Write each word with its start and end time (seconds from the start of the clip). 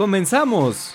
¡comenzamos! 0.00 0.94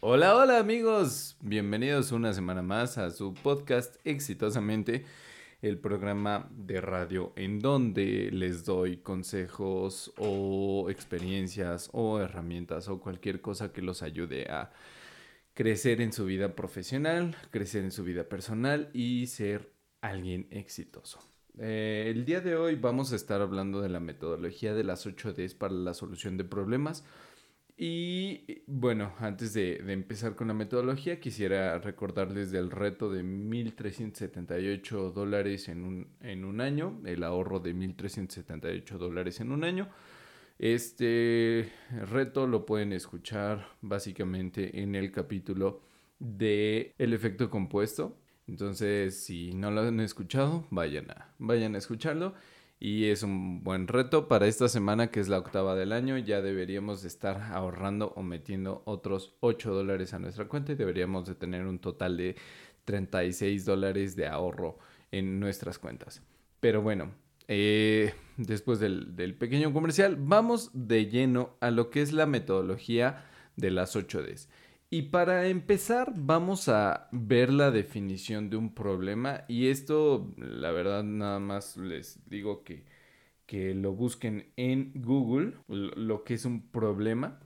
Hola, 0.00 0.36
hola 0.36 0.58
amigos, 0.58 1.38
bienvenidos 1.40 2.12
una 2.12 2.34
semana 2.34 2.60
más 2.60 2.98
a 2.98 3.12
su 3.12 3.32
podcast 3.32 3.96
Exitosamente, 4.04 5.06
el 5.62 5.78
programa 5.78 6.50
de 6.50 6.82
radio 6.82 7.32
en 7.34 7.60
donde 7.60 8.28
les 8.30 8.66
doy 8.66 8.98
consejos 8.98 10.12
o 10.18 10.90
experiencias 10.90 11.88
o 11.94 12.20
herramientas 12.20 12.88
o 12.88 13.00
cualquier 13.00 13.40
cosa 13.40 13.72
que 13.72 13.80
los 13.80 14.02
ayude 14.02 14.50
a 14.50 14.70
crecer 15.54 16.02
en 16.02 16.12
su 16.12 16.26
vida 16.26 16.54
profesional, 16.54 17.38
crecer 17.50 17.84
en 17.84 17.90
su 17.90 18.04
vida 18.04 18.24
personal 18.24 18.90
y 18.92 19.28
ser 19.28 19.72
alguien 20.02 20.46
exitoso. 20.50 21.20
Eh, 21.58 22.12
el 22.14 22.24
día 22.24 22.40
de 22.40 22.56
hoy 22.56 22.76
vamos 22.76 23.12
a 23.12 23.16
estar 23.16 23.40
hablando 23.40 23.80
de 23.80 23.88
la 23.88 24.00
metodología 24.00 24.74
de 24.74 24.84
las 24.84 25.06
8 25.06 25.34
Ds 25.34 25.54
para 25.54 25.74
la 25.74 25.94
solución 25.94 26.36
de 26.36 26.44
problemas. 26.44 27.04
Y 27.82 28.62
bueno, 28.66 29.14
antes 29.20 29.54
de, 29.54 29.76
empezar 29.90 30.36
con 30.36 30.48
la 30.48 30.54
metodología, 30.54 31.18
quisiera 31.18 31.78
recordarles 31.78 32.50
del 32.50 32.70
reto 32.70 33.10
de 33.10 33.24
1.378 33.24 35.12
dólares 35.12 35.68
en 35.68 35.84
un, 35.84 36.08
en 36.20 36.44
un 36.44 36.60
año, 36.60 37.00
el 37.06 37.24
ahorro 37.24 37.58
de 37.58 37.74
1.378 37.74 38.98
dólares 38.98 39.40
en 39.40 39.50
un 39.50 39.64
año. 39.64 39.88
Este 40.58 41.72
reto 42.10 42.46
lo 42.46 42.66
pueden 42.66 42.92
escuchar 42.92 43.66
básicamente 43.80 44.82
en 44.82 44.94
el 44.94 45.10
capítulo 45.10 45.80
de 46.18 46.94
El 46.98 47.14
efecto 47.14 47.48
compuesto. 47.48 48.14
Entonces, 48.50 49.22
si 49.22 49.54
no 49.54 49.70
lo 49.70 49.82
han 49.82 50.00
escuchado, 50.00 50.66
vayan 50.70 51.06
a, 51.74 51.78
escucharlo. 51.78 52.34
Y 52.80 53.04
es 53.04 53.22
un 53.22 53.62
buen 53.62 53.86
reto 53.86 54.26
para 54.26 54.48
esta 54.48 54.68
semana, 54.68 55.12
que 55.12 55.20
es 55.20 55.28
la 55.28 55.38
octava 55.38 55.76
del 55.76 55.92
año. 55.92 56.18
Ya 56.18 56.42
deberíamos 56.42 57.02
de 57.02 57.08
estar 57.08 57.40
ahorrando 57.52 58.12
o 58.16 58.24
metiendo 58.24 58.82
otros 58.86 59.36
8 59.38 59.72
dólares 59.72 60.14
a 60.14 60.18
nuestra 60.18 60.48
cuenta 60.48 60.72
y 60.72 60.74
deberíamos 60.74 61.28
de 61.28 61.36
tener 61.36 61.64
un 61.64 61.78
total 61.78 62.16
de 62.16 62.34
36 62.86 63.64
dólares 63.64 64.16
de 64.16 64.26
ahorro 64.26 64.78
en 65.12 65.38
nuestras 65.38 65.78
cuentas. 65.78 66.20
Pero 66.58 66.82
bueno, 66.82 67.12
eh, 67.46 68.12
después 68.36 68.80
del, 68.80 69.36
pequeño 69.38 69.72
comercial, 69.72 70.16
vamos 70.18 70.70
de 70.72 71.06
lleno 71.06 71.56
a 71.60 71.70
lo 71.70 71.90
que 71.90 72.02
es 72.02 72.12
la 72.12 72.26
metodología 72.26 73.26
de 73.54 73.70
las 73.70 73.94
8Ds. 73.94 74.48
Y 74.90 75.02
para 75.02 75.46
empezar, 75.46 76.12
vamos 76.16 76.68
a 76.68 77.08
ver 77.12 77.52
la 77.52 77.70
definición 77.70 78.50
de 78.50 78.56
un 78.56 78.74
problema. 78.74 79.44
Y 79.46 79.68
esto, 79.68 80.34
la 80.36 80.72
verdad, 80.72 81.04
nada 81.04 81.38
más 81.38 81.76
les 81.76 82.28
digo 82.28 82.64
que, 82.64 82.84
que 83.46 83.74
lo 83.74 83.92
busquen 83.92 84.52
en 84.56 84.92
Google, 84.96 85.54
lo 85.68 86.24
que 86.24 86.34
es 86.34 86.44
un 86.44 86.68
problema. 86.70 87.38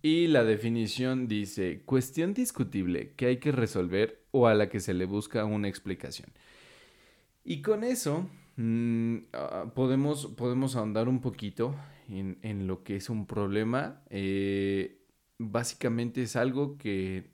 Y 0.00 0.28
la 0.28 0.44
definición 0.44 1.26
dice, 1.26 1.82
cuestión 1.84 2.34
discutible 2.34 3.14
que 3.16 3.26
hay 3.26 3.36
que 3.38 3.52
resolver 3.52 4.22
o 4.30 4.46
a 4.46 4.54
la 4.54 4.68
que 4.68 4.78
se 4.78 4.94
le 4.94 5.06
busca 5.06 5.44
una 5.44 5.68
explicación. 5.68 6.30
Y 7.44 7.62
con 7.62 7.82
eso 7.82 8.30
Mm, 8.62 9.24
ah, 9.32 9.72
podemos, 9.74 10.26
podemos 10.36 10.76
ahondar 10.76 11.08
un 11.08 11.22
poquito 11.22 11.74
en, 12.10 12.66
lo 12.66 12.82
que 12.82 12.96
es 12.96 13.08
un 13.08 13.26
problema. 13.26 14.02
Eh, 14.10 14.99
básicamente 15.40 16.22
es 16.22 16.36
algo 16.36 16.76
que, 16.76 17.30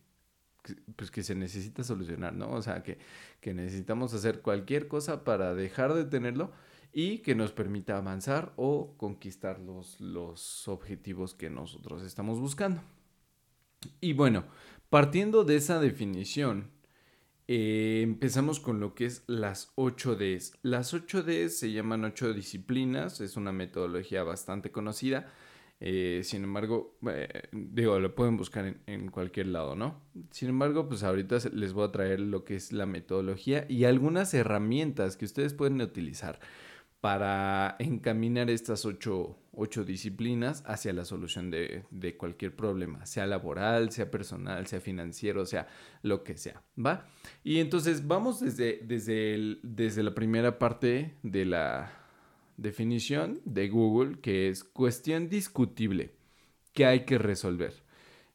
pues 0.95 1.11
que 1.11 1.25
se 1.25 1.35
necesita 1.35 1.83
solucionar, 1.83 2.35
¿no? 2.35 2.53
O 2.53 2.63
sea, 2.63 2.83
que, 2.85 2.99
que 3.41 3.53
necesitamos 3.53 4.15
hacer 4.15 4.43
cualquier 4.43 4.87
cosa 4.87 5.25
para 5.25 5.55
dejar 5.55 5.93
de 5.93 6.05
tenerlo 6.05 6.53
y 6.93 7.19
que 7.19 7.35
nos 7.35 7.51
permita 7.51 7.99
avanzar 7.99 8.53
o 8.57 8.95
conquistar 8.97 9.59
los, 9.59 10.01
los 10.01 10.69
objetivos 10.69 11.35
que 11.35 11.51
nosotros 11.51 12.03
estamos 12.03 12.39
buscando. 12.39 12.81
Y 14.01 14.13
bueno, 14.13 14.45
partiendo 14.89 15.43
de 15.43 15.57
esa 15.57 15.81
definición, 15.81 16.71
eh, 17.49 18.01
empezamos 18.03 18.61
con 18.61 18.79
lo 18.79 18.95
que 18.95 19.07
es 19.07 19.25
las 19.27 19.73
8 19.75 20.15
Ds. 20.15 20.59
Las 20.63 20.95
8 20.95 21.25
Ds 21.25 21.59
se 21.59 21.73
llaman 21.73 22.05
8 22.05 22.33
disciplinas, 22.33 23.21
es 23.21 23.37
una 23.37 23.51
metodología 23.51 24.23
bastante 24.23 24.71
conocida. 24.71 25.33
Eh, 25.79 26.23
sin 26.25 26.45
embargo, 26.45 26.97
eh, 27.11 27.49
digo, 27.53 27.99
lo 27.99 28.15
pueden 28.15 28.37
buscar 28.37 28.65
en, 28.67 28.81
en, 28.87 29.11
cualquier 29.11 29.49
lado, 29.49 29.77
¿no? 29.77 30.01
Sin 30.31 30.49
embargo, 30.49 30.89
pues 30.89 31.03
ahorita 31.03 31.37
les 31.53 31.75
voy 31.75 31.87
a 31.87 31.93
traer 31.93 32.21
lo 32.21 32.45
que 32.45 32.57
es 32.57 32.73
la 32.73 32.87
metodología 32.87 33.67
y 33.69 33.85
algunas 33.85 34.33
herramientas 34.33 35.17
que 35.17 35.27
ustedes 35.27 35.53
pueden 35.53 35.81
utilizar 35.83 36.41
para 37.07 37.77
encaminar 37.79 38.51
estas 38.51 38.85
ocho, 38.85 39.39
disciplinas 39.87 40.65
hacia 40.67 40.93
la 40.93 41.05
solución 41.05 41.53
de, 41.53 42.17
cualquier 42.19 42.57
problema, 42.57 43.07
sea 43.07 43.27
laboral, 43.27 43.93
sea 43.93 44.11
personal, 44.11 44.67
sea 44.67 44.81
financiero, 44.81 45.47
sea 45.47 45.69
lo 46.03 46.25
que 46.25 46.37
sea, 46.37 46.65
¿va? 46.77 47.07
Y 47.45 47.61
entonces 47.61 48.09
vamos 48.09 48.41
desde, 48.41 48.81
desde, 48.83 49.59
desde 49.63 50.03
la 50.03 50.15
primera 50.15 50.59
parte 50.59 51.15
de 51.23 51.45
la 51.45 51.93
definición 52.57 53.41
de 53.45 53.69
Google, 53.69 54.21
que 54.21 54.49
es 54.49 54.65
cuestión 54.65 55.29
discutible 55.29 56.13
que 56.73 56.87
hay 56.87 57.05
que 57.05 57.19
resolver. 57.19 57.87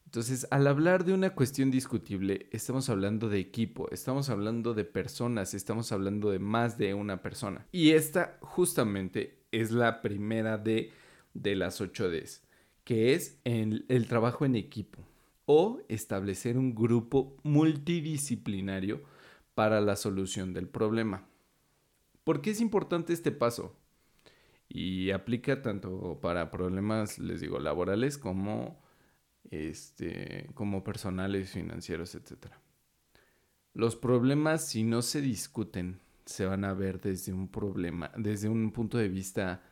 Entonces, 0.04 0.46
al 0.50 0.66
hablar 0.66 1.04
de 1.04 1.14
una 1.14 1.30
cuestión 1.30 1.70
discutible, 1.70 2.46
estamos 2.50 2.90
hablando 2.90 3.30
de 3.30 3.38
equipo, 3.38 3.88
estamos 3.92 4.28
hablando 4.28 4.74
de 4.74 4.84
personas, 4.84 5.54
estamos 5.54 5.90
hablando 5.90 6.30
de 6.30 6.38
más 6.38 6.76
de 6.76 6.92
una 6.92 7.22
persona. 7.22 7.66
Y 7.72 7.92
esta 7.92 8.36
justamente 8.42 9.38
es 9.52 9.70
la 9.70 10.02
primera 10.02 10.58
de, 10.58 10.90
de 11.32 11.56
las 11.56 11.80
8 11.80 12.10
Ds, 12.10 12.42
que 12.84 13.14
es 13.14 13.38
el, 13.44 13.86
el 13.88 14.06
trabajo 14.06 14.44
en 14.44 14.54
equipo 14.56 14.98
o 15.46 15.80
establecer 15.88 16.58
un 16.58 16.74
grupo 16.74 17.36
multidisciplinario 17.42 19.02
para 19.54 19.80
la 19.80 19.96
solución 19.96 20.52
del 20.52 20.68
problema. 20.68 21.26
¿Por 22.24 22.42
qué 22.42 22.50
es 22.50 22.60
importante 22.60 23.12
este 23.12 23.32
paso? 23.32 23.76
Y 24.74 25.10
aplica 25.10 25.60
tanto 25.60 26.18
para 26.22 26.50
problemas, 26.50 27.18
les 27.18 27.42
digo, 27.42 27.58
laborales 27.58 28.16
como 28.16 28.80
este, 29.50 30.48
como 30.54 30.82
personales, 30.82 31.50
financieros, 31.50 32.14
etc. 32.14 32.46
Los 33.74 33.96
problemas, 33.96 34.66
si 34.66 34.82
no 34.82 35.02
se 35.02 35.20
discuten, 35.20 36.00
se 36.24 36.46
van 36.46 36.64
a 36.64 36.72
ver 36.72 37.00
desde 37.00 37.34
un 37.34 37.48
problema, 37.48 38.10
desde 38.16 38.48
un 38.48 38.72
punto 38.72 38.96
de 38.96 39.08
vista 39.08 39.62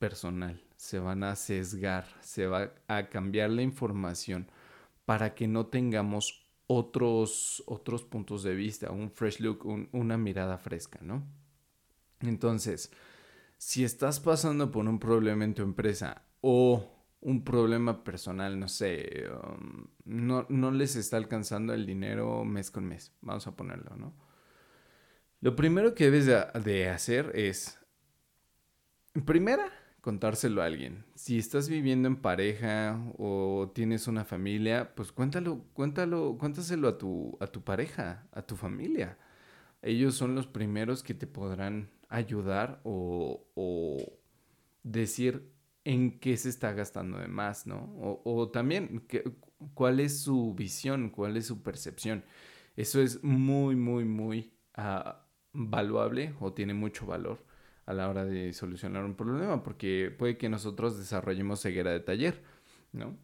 personal, 0.00 0.60
se 0.76 0.98
van 0.98 1.22
a 1.22 1.36
sesgar, 1.36 2.06
se 2.20 2.48
va 2.48 2.72
a 2.88 3.08
cambiar 3.08 3.50
la 3.50 3.62
información 3.62 4.50
para 5.04 5.34
que 5.34 5.46
no 5.46 5.66
tengamos 5.66 6.46
otros, 6.66 7.62
otros 7.66 8.02
puntos 8.02 8.42
de 8.42 8.56
vista, 8.56 8.90
un 8.90 9.10
fresh 9.12 9.38
look, 9.38 9.64
una 9.92 10.18
mirada 10.18 10.58
fresca, 10.58 10.98
¿no? 11.00 11.22
Entonces, 12.20 12.90
si 13.58 13.84
estás 13.84 14.20
pasando 14.20 14.70
por 14.70 14.86
un 14.86 14.98
problema 14.98 15.44
en 15.44 15.54
tu 15.54 15.62
empresa 15.62 16.22
o 16.40 16.96
un 17.20 17.42
problema 17.42 18.04
personal, 18.04 18.58
no 18.58 18.68
sé, 18.68 19.24
um, 19.30 19.86
no, 20.04 20.46
no, 20.48 20.70
les 20.70 20.96
está 20.96 21.16
alcanzando 21.16 21.74
el 21.74 21.86
dinero 21.86 22.44
mes 22.44 22.70
con 22.70 22.84
mes, 22.84 23.12
vamos 23.20 23.46
a 23.46 23.56
ponerlo, 23.56 23.96
¿no? 23.96 24.14
Lo 25.40 25.56
primero 25.56 25.94
que 25.94 26.10
debes 26.10 26.26
de, 26.26 26.88
hacer 26.88 27.32
es, 27.34 27.78
primera, 29.24 29.70
contárselo 30.00 30.62
a 30.62 30.66
alguien. 30.66 31.04
Si 31.14 31.38
estás 31.38 31.68
viviendo 31.68 32.08
en 32.08 32.16
pareja 32.16 32.98
o 33.18 33.70
tienes 33.74 34.08
una 34.08 34.24
familia, 34.24 34.94
pues 34.94 35.12
cuéntalo, 35.12 35.64
cuéntalo, 35.72 36.36
cuéntaselo 36.38 36.88
a 36.88 36.98
tu, 36.98 37.36
a 37.40 37.46
tu 37.48 37.62
pareja, 37.62 38.26
a 38.32 38.42
tu 38.42 38.56
familia. 38.56 39.18
Ellos 39.82 40.14
son 40.14 40.34
los 40.34 40.46
primeros 40.46 41.02
que 41.02 41.14
te 41.14 41.26
podrán 41.26 41.90
ayudar 42.08 42.80
o, 42.84 44.18
decir 44.82 45.52
en 45.84 46.18
qué 46.20 46.36
se 46.36 46.48
está 46.48 46.72
gastando 46.72 47.18
de 47.18 47.28
más, 47.28 47.66
¿no? 47.66 47.92
O, 48.24 48.48
también 48.50 49.06
cuál 49.74 50.00
es 50.00 50.20
su 50.20 50.54
visión, 50.54 51.10
cuál 51.10 51.36
es 51.36 51.46
su 51.46 51.62
percepción. 51.62 52.24
Eso 52.76 53.00
es 53.00 53.22
muy, 53.24 53.74
muy, 53.74 54.04
muy 54.04 54.52
uh, 54.76 55.12
valuable 55.52 56.34
o 56.40 56.52
tiene 56.52 56.74
mucho 56.74 57.06
valor 57.06 57.44
a 57.86 57.94
la 57.94 58.08
hora 58.08 58.24
de 58.24 58.52
solucionar 58.52 59.04
un 59.04 59.14
problema, 59.14 59.62
porque 59.62 60.14
puede 60.16 60.36
que 60.36 60.48
nosotros 60.48 60.98
desarrollemos 60.98 61.62
ceguera 61.62 61.92
de 61.92 62.00
taller, 62.00 62.42
¿no? 62.92 63.16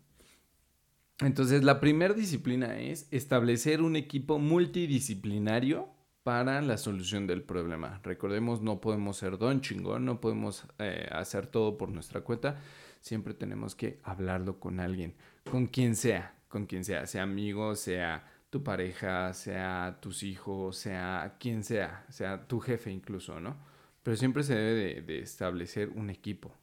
Entonces, 1.20 1.62
la 1.62 1.81
primera 1.81 2.14
disciplina 2.14 2.78
es 2.78 3.06
establecer 3.11 3.82
un 3.82 3.96
equipo 3.96 4.38
multidisciplinario 4.38 5.88
para 6.22 6.62
la 6.62 6.78
solución 6.78 7.26
del 7.26 7.42
problema. 7.42 8.00
Recordemos, 8.02 8.62
no 8.62 8.80
podemos 8.80 9.16
ser 9.16 9.38
don 9.38 9.60
chingón, 9.60 10.04
no 10.04 10.20
podemos 10.20 10.64
eh, 10.78 11.08
hacer 11.10 11.46
todo 11.46 11.76
por 11.76 11.88
nuestra 11.88 12.20
cuenta. 12.20 12.60
Siempre 13.00 13.34
tenemos 13.34 13.74
que 13.74 13.98
hablarlo 14.04 14.60
con 14.60 14.78
alguien, 14.78 15.14
con 15.50 15.66
quien 15.66 15.96
sea, 15.96 16.36
con 16.48 16.66
quien 16.66 16.84
sea, 16.84 17.06
sea 17.06 17.24
amigo, 17.24 17.74
sea 17.74 18.24
tu 18.50 18.62
pareja, 18.62 19.32
sea 19.32 19.98
tus 20.00 20.22
hijos, 20.22 20.76
sea 20.76 21.36
quien 21.40 21.64
sea, 21.64 22.04
sea 22.10 22.46
tu 22.46 22.60
jefe 22.60 22.90
incluso, 22.90 23.40
¿no? 23.40 23.56
Pero 24.02 24.16
siempre 24.16 24.42
se 24.42 24.54
debe 24.54 25.02
de 25.02 25.20
establecer 25.20 25.88
un 25.88 26.10
equipo. 26.10 26.54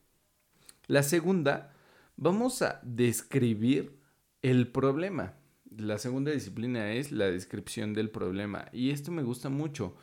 La 0.88 1.04
segunda, 1.04 1.74
vamos 2.16 2.62
a 2.62 2.80
describir 2.84 4.00
el 4.42 4.68
problema. 4.72 5.34
La 5.78 5.98
segunda 5.98 6.32
disciplina 6.32 6.94
es 6.94 7.12
la 7.12 7.26
descripción 7.26 7.94
del 7.94 8.10
problema. 8.10 8.68
Y 8.72 8.92
esto 8.92 9.12
me 9.12 9.24
gusta 9.24 9.50
mucho 9.50 9.96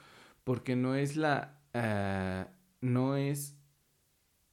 porque 0.45 0.77
no 0.77 0.95
es 0.95 1.17
la... 1.17 1.61
Ah, 1.75 2.49
no 2.81 3.17
es 3.17 3.57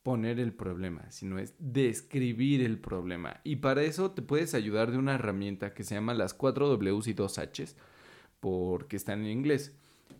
poner 0.02 0.40
el 0.40 0.54
problema, 0.54 1.10
sino 1.12 1.40
es 1.40 1.56
describir 1.60 2.62
el 2.62 2.78
problema. 2.78 3.40
Y 3.44 3.58
para 3.58 3.84
eso 3.84 4.12
te 4.12 4.22
puedes 4.22 4.54
ayudar 4.54 4.92
de 4.92 4.98
una 4.98 5.16
herramienta 5.16 5.74
que 5.74 5.84
se 5.84 5.96
llama 5.96 6.14
las 6.14 6.34
4 6.34 6.78
Ws 6.78 7.08
y 7.08 7.14
2 7.14 7.38
Hs, 7.38 7.76
porque 8.42 8.98
están 8.98 9.22
en 9.22 9.32
inglés. 9.32 9.76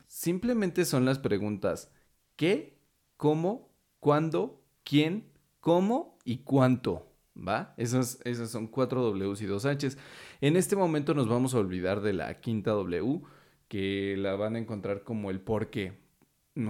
Simplemente 0.08 0.86
son 0.86 1.06
las 1.06 1.20
preguntas 1.20 1.92
¿qué? 2.36 2.78
¿Cómo? 3.18 3.70
¿Cuándo? 4.00 4.64
¿Quién? 4.84 5.30
¿Cómo? 5.60 6.18
¿Y 6.24 6.40
cuánto? 6.40 7.13
¿Va? 7.36 7.74
Esos, 7.78 8.20
esos 8.26 8.50
son 8.52 8.68
cuatro 8.68 9.02
Ws 9.12 9.42
y 9.42 9.46
dos 9.46 9.66
Hs. 9.66 9.98
En 10.42 10.56
este 10.56 10.76
momento 10.76 11.14
nos 11.14 11.28
vamos 11.28 11.54
a 11.56 11.60
olvidar 11.60 12.02
de 12.02 12.14
la 12.14 12.40
quinta 12.42 12.72
W, 12.72 13.22
que 13.68 14.16
la 14.18 14.36
van 14.36 14.56
a 14.56 14.60
encontrar 14.60 15.04
como 15.04 15.32
el 15.32 15.40
por 15.42 15.70
qué. 15.70 15.94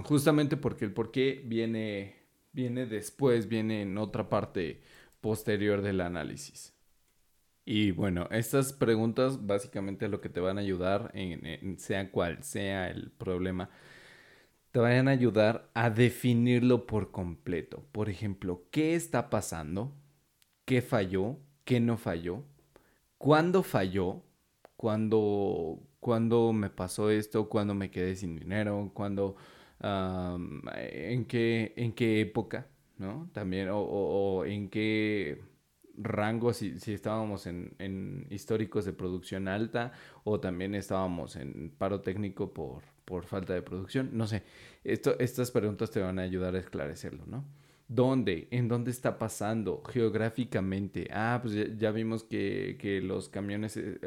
Justamente 0.04 0.56
porque 0.56 0.86
el 0.86 0.92
por 0.92 1.10
qué 1.10 1.42
viene, 1.44 2.16
viene 2.52 2.86
después, 2.86 3.48
viene 3.48 3.82
en 3.82 3.98
otra 3.98 4.28
parte 4.28 4.80
posterior 5.20 5.82
del 5.82 6.00
análisis. 6.00 6.74
Y 7.66 7.92
bueno, 7.92 8.28
estas 8.30 8.72
preguntas 8.72 9.46
básicamente 9.46 10.08
lo 10.08 10.20
que 10.20 10.28
te 10.28 10.40
van 10.40 10.58
a 10.58 10.60
ayudar, 10.60 11.10
en, 11.14 11.78
sea 11.78 12.10
cual 12.10 12.42
sea 12.42 12.90
el 12.90 13.10
problema, 13.10 13.70
te 14.70 14.80
van 14.80 15.08
a 15.08 15.12
ayudar 15.12 15.70
a 15.74 15.90
definirlo 15.90 16.86
por 16.86 17.10
completo. 17.10 17.86
Por 17.92 18.10
ejemplo, 18.10 18.64
¿qué 18.70 18.94
está 18.94 19.30
pasando? 19.30 19.94
Qué 20.64 20.82
falló, 20.82 21.38
qué 21.64 21.80
no 21.80 21.96
falló, 21.96 22.44
cuándo 23.18 23.62
falló, 23.62 24.22
cuándo, 24.76 25.80
cuándo 26.00 26.52
me 26.52 26.70
pasó 26.70 27.10
esto, 27.10 27.48
cuándo 27.48 27.74
me 27.74 27.90
quedé 27.90 28.16
sin 28.16 28.36
dinero, 28.36 28.90
cuándo, 28.94 29.36
en, 29.80 31.24
qué, 31.26 31.72
en 31.76 31.92
qué 31.92 32.20
época, 32.20 32.66
¿no? 32.98 33.30
También, 33.32 33.68
o, 33.72 34.44
en 34.46 34.68
qué 34.70 35.42
rango, 35.96 36.52
si, 36.52 36.78
si 36.80 36.92
estábamos 36.92 37.46
en, 37.46 37.74
en, 37.78 38.26
históricos 38.30 38.84
de 38.84 38.92
producción 38.92 39.48
alta 39.48 39.92
o 40.24 40.40
también 40.40 40.74
estábamos 40.74 41.36
en 41.36 41.70
paro 41.70 42.00
técnico 42.00 42.52
por, 42.52 42.82
por 43.04 43.24
falta 43.24 43.54
de 43.54 43.62
producción, 43.62 44.10
no 44.12 44.26
sé, 44.26 44.42
esto, 44.82 45.16
estas 45.18 45.50
preguntas 45.50 45.90
te 45.90 46.00
van 46.00 46.18
a 46.18 46.22
ayudar 46.22 46.56
a 46.56 46.58
esclarecerlo, 46.58 47.24
¿no? 47.26 47.44
¿Dónde? 47.88 48.48
¿En 48.50 48.68
dónde 48.68 48.90
está 48.90 49.18
pasando? 49.18 49.82
Geográficamente. 49.84 51.08
Ah, 51.12 51.38
pues 51.42 51.76
ya, 51.76 51.90
vimos 51.90 52.24
que, 52.24 52.76
que, 52.80 53.02
los 53.02 53.28
camiones, 53.28 53.76
eh, 53.76 53.98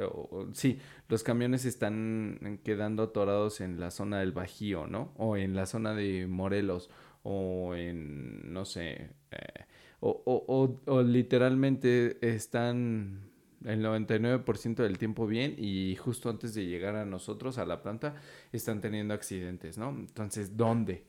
sí, 0.53 0.79
los 1.09 1.23
camiones 1.23 1.65
están 1.65 2.59
quedando 2.63 3.03
atorados 3.03 3.61
en 3.61 3.79
la 3.79 3.91
zona 3.91 4.19
del 4.19 4.31
Bajío, 4.31 4.87
¿no? 4.87 5.13
O 5.17 5.37
en 5.37 5.55
la 5.55 5.67
zona 5.67 5.93
de 5.93 6.25
Morelos, 6.27 6.89
o 7.21 7.75
en, 7.75 8.51
no 8.51 8.65
sé, 8.65 9.11
eh, 9.31 9.65
o, 9.99 10.23
o, 10.25 10.79
o, 10.91 11.03
literalmente 11.03 12.17
están 12.21 13.29
el 13.65 13.83
99% 13.83 14.75
del 14.75 14.97
tiempo 14.97 15.27
bien 15.27 15.55
y 15.57 15.95
justo 15.95 16.29
antes 16.29 16.53
de 16.53 16.65
llegar 16.65 16.95
a 16.95 17.05
nosotros, 17.05 17.57
a 17.57 17.65
la 17.65 17.81
planta, 17.81 18.15
están 18.51 18.81
teniendo 18.81 19.13
accidentes, 19.13 19.77
¿no? 19.77 19.89
Entonces, 19.89 20.55
¿dónde? 20.57 21.03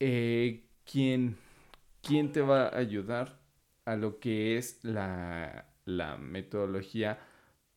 Eh, 0.00 0.64
¿Quién? 0.84 1.36
Quién 2.02 2.32
te 2.32 2.42
va 2.42 2.66
a 2.66 2.76
ayudar 2.76 3.38
a 3.84 3.96
lo 3.96 4.18
que 4.18 4.58
es 4.58 4.84
la, 4.84 5.66
metodología 6.20 7.18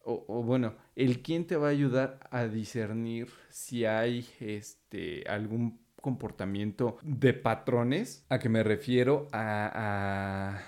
o, 0.07 0.43
bueno, 0.43 0.75
el 0.95 1.23
quién 1.23 1.47
te 1.47 1.55
va 1.55 1.67
a 1.67 1.71
ayudar 1.71 2.19
a 2.29 2.45
discernir 2.45 3.27
si 3.49 3.85
hay 3.85 4.27
este 4.39 5.23
algún 5.27 5.79
comportamiento 5.99 6.97
de 7.01 7.33
patrones. 7.33 8.23
¿A 8.29 8.37
que 8.37 8.47
me 8.47 8.61
refiero? 8.61 9.27
A, 9.31 10.59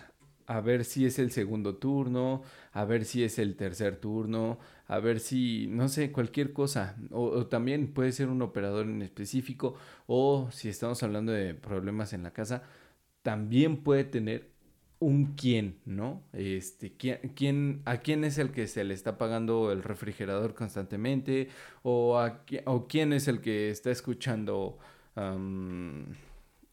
a, 0.47 0.61
ver 0.61 0.85
si 0.85 1.05
es 1.05 1.19
el 1.19 1.29
segundo 1.29 1.75
turno, 1.75 2.41
a 2.71 2.83
ver 2.85 3.05
si 3.05 3.23
es 3.23 3.37
el 3.37 3.55
tercer 3.55 3.97
turno, 3.97 4.57
a 4.87 4.97
ver 4.97 5.19
si, 5.19 5.67
no 5.67 5.87
sé, 5.87 6.11
cualquier 6.11 6.51
cosa. 6.51 6.97
o 7.11 7.45
también 7.45 7.93
puede 7.93 8.13
ser 8.13 8.29
un 8.29 8.41
operador 8.41 8.87
en 8.87 9.03
específico, 9.03 9.75
o 10.07 10.49
si 10.49 10.69
estamos 10.69 11.03
hablando 11.03 11.31
de 11.31 11.53
problemas 11.53 12.13
en 12.13 12.23
la 12.23 12.33
casa, 12.33 12.63
también 13.27 13.83
puede 13.83 14.05
tener 14.05 14.51
un 14.99 15.35
quién, 15.35 15.81
¿no? 15.83 16.23
Este, 16.31 16.93
¿quién, 16.95 17.81
¿A 17.83 17.97
quién 17.97 18.23
es 18.23 18.37
el 18.37 18.51
que 18.51 18.67
se 18.67 18.85
le 18.85 18.93
está 18.93 19.17
pagando 19.17 19.73
el 19.73 19.83
refrigerador 19.83 20.55
constantemente? 20.55 21.49
¿O, 21.83 22.17
a, 22.17 22.45
o 22.63 22.87
quién 22.87 23.11
es 23.11 23.27
el 23.27 23.41
que 23.41 23.69
está 23.69 23.91
escuchando 23.91 24.77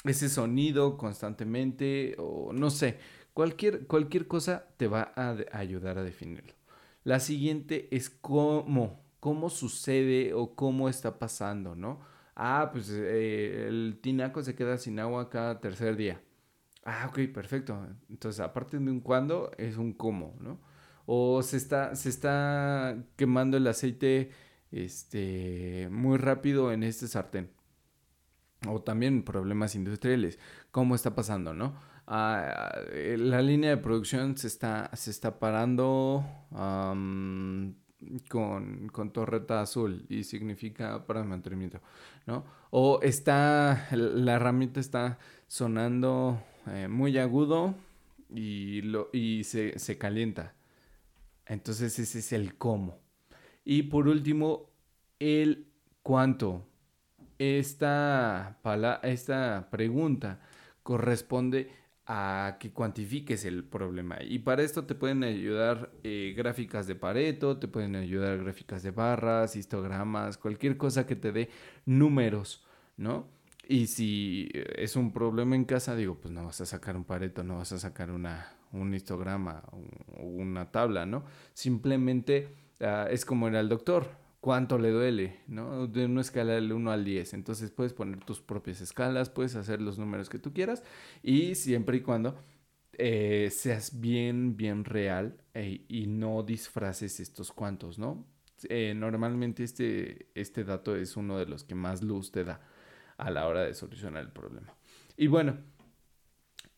ese 0.04 0.28
sonido 0.28 0.96
constantemente? 0.96 2.14
O 2.18 2.52
no 2.52 2.70
sé, 2.70 2.98
cualquier, 3.32 3.88
cualquier 3.88 4.28
cosa 4.28 4.64
te 4.76 4.86
va 4.86 5.12
a, 5.16 5.36
ayudar 5.50 5.98
a 5.98 6.04
definirlo. 6.04 6.54
La 7.02 7.18
siguiente 7.18 7.88
es 7.90 8.10
cómo, 8.10 9.02
cómo 9.18 9.50
sucede 9.50 10.34
o 10.34 10.54
cómo 10.54 10.88
está 10.88 11.18
pasando, 11.18 11.74
¿no? 11.74 11.98
Ah, 12.36 12.70
pues 12.72 12.90
eh, 12.92 13.66
el 13.66 13.98
tinaco 14.00 14.40
se 14.44 14.54
queda 14.54 14.78
sin 14.78 15.00
agua 15.00 15.28
cada 15.30 15.60
tercer 15.60 15.96
día. 15.96 16.20
Ah, 16.84 17.06
ok, 17.08 17.32
perfecto. 17.32 17.86
Entonces, 18.10 18.40
aparte 18.40 18.78
de 18.78 18.90
un 18.90 19.00
cuándo, 19.00 19.50
es 19.56 19.76
un 19.78 19.94
cómo, 19.94 20.36
¿no? 20.40 20.60
O 21.06 21.42
se 21.42 21.56
está, 21.56 21.94
se 21.96 22.08
está 22.10 22.96
quemando 23.16 23.56
el 23.56 23.66
aceite 23.66 24.30
este, 24.70 25.88
muy 25.90 26.18
rápido 26.18 26.72
en 26.72 26.82
este 26.82 27.08
sartén. 27.08 27.50
O 28.68 28.82
también 28.82 29.24
problemas 29.24 29.74
industriales. 29.74 30.38
¿Cómo 30.70 30.94
está 30.94 31.14
pasando, 31.14 31.54
no? 31.54 31.74
Ah, 32.06 32.72
eh, 32.92 33.16
la 33.18 33.40
línea 33.40 33.70
de 33.70 33.76
producción 33.78 34.36
se 34.36 34.46
está, 34.46 34.90
se 34.94 35.10
está 35.10 35.38
parando 35.38 36.24
con, 38.28 38.88
con, 38.92 39.12
torreta 39.12 39.62
azul 39.62 40.04
y 40.10 40.24
significa 40.24 41.06
para 41.06 41.24
mantenimiento, 41.24 41.80
¿no? 42.26 42.44
O 42.70 43.00
está, 43.02 43.88
la 43.92 44.34
herramienta 44.34 44.80
está 44.80 45.18
sonando 45.46 46.42
eh, 46.68 46.88
muy 46.88 47.16
agudo 47.18 47.74
y, 48.28 48.82
lo, 48.82 49.10
y 49.12 49.44
se, 49.44 49.78
se 49.78 49.98
calienta. 49.98 50.54
Entonces 51.46 51.98
ese 51.98 52.18
es 52.18 52.32
el 52.32 52.56
cómo. 52.56 52.98
Y 53.64 53.84
por 53.84 54.08
último, 54.08 54.70
el 55.18 55.66
cuánto. 56.02 56.66
Esta, 57.38 58.60
esta 59.02 59.68
pregunta 59.70 60.40
corresponde 60.82 61.70
a 62.06 62.58
que 62.60 62.72
cuantifiques 62.72 63.44
el 63.44 63.64
problema. 63.64 64.18
Y 64.22 64.40
para 64.40 64.62
esto 64.62 64.84
te 64.84 64.94
pueden 64.94 65.24
ayudar 65.24 65.90
eh, 66.02 66.34
gráficas 66.36 66.86
de 66.86 66.94
Pareto, 66.94 67.58
te 67.58 67.66
pueden 67.66 67.96
ayudar 67.96 68.38
gráficas 68.38 68.82
de 68.82 68.90
barras, 68.90 69.56
histogramas, 69.56 70.36
cualquier 70.36 70.76
cosa 70.76 71.06
que 71.06 71.16
te 71.16 71.32
dé 71.32 71.48
números, 71.86 72.64
¿no? 72.96 73.26
Y 73.68 73.86
si 73.86 74.50
es 74.52 74.96
un 74.96 75.12
problema 75.12 75.56
en 75.56 75.64
casa, 75.64 75.96
digo, 75.96 76.16
pues 76.20 76.32
no 76.32 76.44
vas 76.44 76.60
a 76.60 76.66
sacar 76.66 76.96
un 76.96 77.04
pareto, 77.04 77.42
no 77.44 77.56
vas 77.56 77.72
a 77.72 77.78
sacar 77.78 78.10
una, 78.10 78.52
un 78.72 78.94
histograma 78.94 79.62
o 79.72 80.22
una 80.22 80.70
tabla, 80.70 81.06
¿no? 81.06 81.24
Simplemente 81.54 82.48
ah, 82.80 83.06
es 83.10 83.24
como 83.24 83.48
era 83.48 83.60
el 83.60 83.68
doctor, 83.68 84.10
cuánto 84.40 84.78
le 84.78 84.90
duele, 84.90 85.40
¿no? 85.46 85.86
De 85.86 86.04
una 86.04 86.20
escala 86.20 86.52
del 86.52 86.72
1 86.72 86.90
al 86.92 87.04
10. 87.04 87.34
Entonces 87.34 87.70
puedes 87.70 87.94
poner 87.94 88.20
tus 88.24 88.40
propias 88.40 88.80
escalas, 88.82 89.30
puedes 89.30 89.56
hacer 89.56 89.80
los 89.80 89.98
números 89.98 90.28
que 90.28 90.38
tú 90.38 90.52
quieras 90.52 90.82
y 91.22 91.54
siempre 91.54 91.96
y 91.98 92.00
cuando 92.00 92.36
eh, 92.98 93.48
seas 93.50 94.00
bien, 94.00 94.56
bien 94.56 94.84
real 94.84 95.38
eh, 95.54 95.84
y 95.88 96.06
no 96.06 96.42
disfraces 96.42 97.20
estos 97.20 97.52
cuantos, 97.52 97.98
¿no? 97.98 98.26
Eh, 98.68 98.94
normalmente 98.94 99.64
este, 99.64 100.28
este 100.34 100.64
dato 100.64 100.94
es 100.94 101.16
uno 101.16 101.38
de 101.38 101.46
los 101.46 101.64
que 101.64 101.74
más 101.74 102.02
luz 102.02 102.30
te 102.30 102.44
da 102.44 102.60
a 103.16 103.30
la 103.30 103.46
hora 103.46 103.62
de 103.62 103.74
solucionar 103.74 104.22
el 104.22 104.30
problema. 104.30 104.74
Y 105.16 105.26
bueno, 105.26 105.56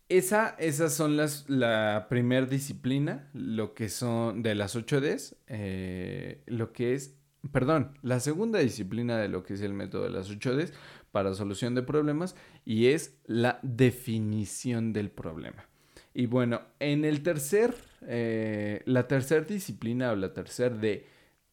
esa, 0.08 0.50
esas 0.58 0.94
son 0.94 1.16
las, 1.16 1.48
la 1.48 2.06
primer 2.08 2.48
disciplina, 2.48 3.28
lo 3.32 3.74
que 3.74 3.88
son 3.88 4.42
de 4.42 4.54
las 4.54 4.76
8Ds, 4.76 5.36
eh, 5.48 6.42
lo 6.46 6.72
que 6.72 6.94
es, 6.94 7.16
perdón, 7.50 7.98
la 8.02 8.20
segunda 8.20 8.60
disciplina 8.60 9.18
de 9.18 9.28
lo 9.28 9.42
que 9.42 9.54
es 9.54 9.62
el 9.62 9.72
método 9.72 10.04
de 10.04 10.10
las 10.10 10.30
8Ds 10.30 10.72
para 11.10 11.34
solución 11.34 11.74
de 11.74 11.82
problemas 11.82 12.36
y 12.64 12.86
es 12.86 13.18
la 13.26 13.58
definición 13.62 14.92
del 14.92 15.10
problema. 15.10 15.66
Y 16.14 16.26
bueno, 16.26 16.62
en 16.78 17.04
el 17.04 17.22
tercer, 17.22 17.74
eh, 18.06 18.82
la 18.86 19.08
tercera 19.08 19.44
disciplina 19.44 20.12
o 20.12 20.16
la 20.16 20.32
tercer 20.32 20.78
D 20.78 21.04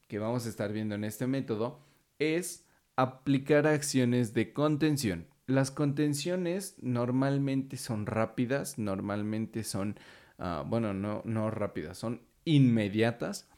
que 0.08 0.20
vamos 0.20 0.46
a 0.46 0.50
estar 0.50 0.72
viendo 0.72 0.94
en 0.96 1.06
este 1.06 1.26
método 1.26 1.80
es 2.20 2.68
aplicar 2.96 3.68
acciones 3.68 4.34
de 4.34 4.54
contención. 4.54 5.28
Las 5.46 5.72
contenciones 5.72 6.76
normalmente 6.82 7.78
son 7.78 8.06
rápidas, 8.06 8.78
normalmente 8.78 9.64
son, 9.64 10.00
ah, 10.38 10.64
bueno, 10.66 10.94
no, 10.94 11.22
no 11.26 11.52
rápidas, 11.52 11.98
son 11.98 12.22
inmediatas. 12.46 13.50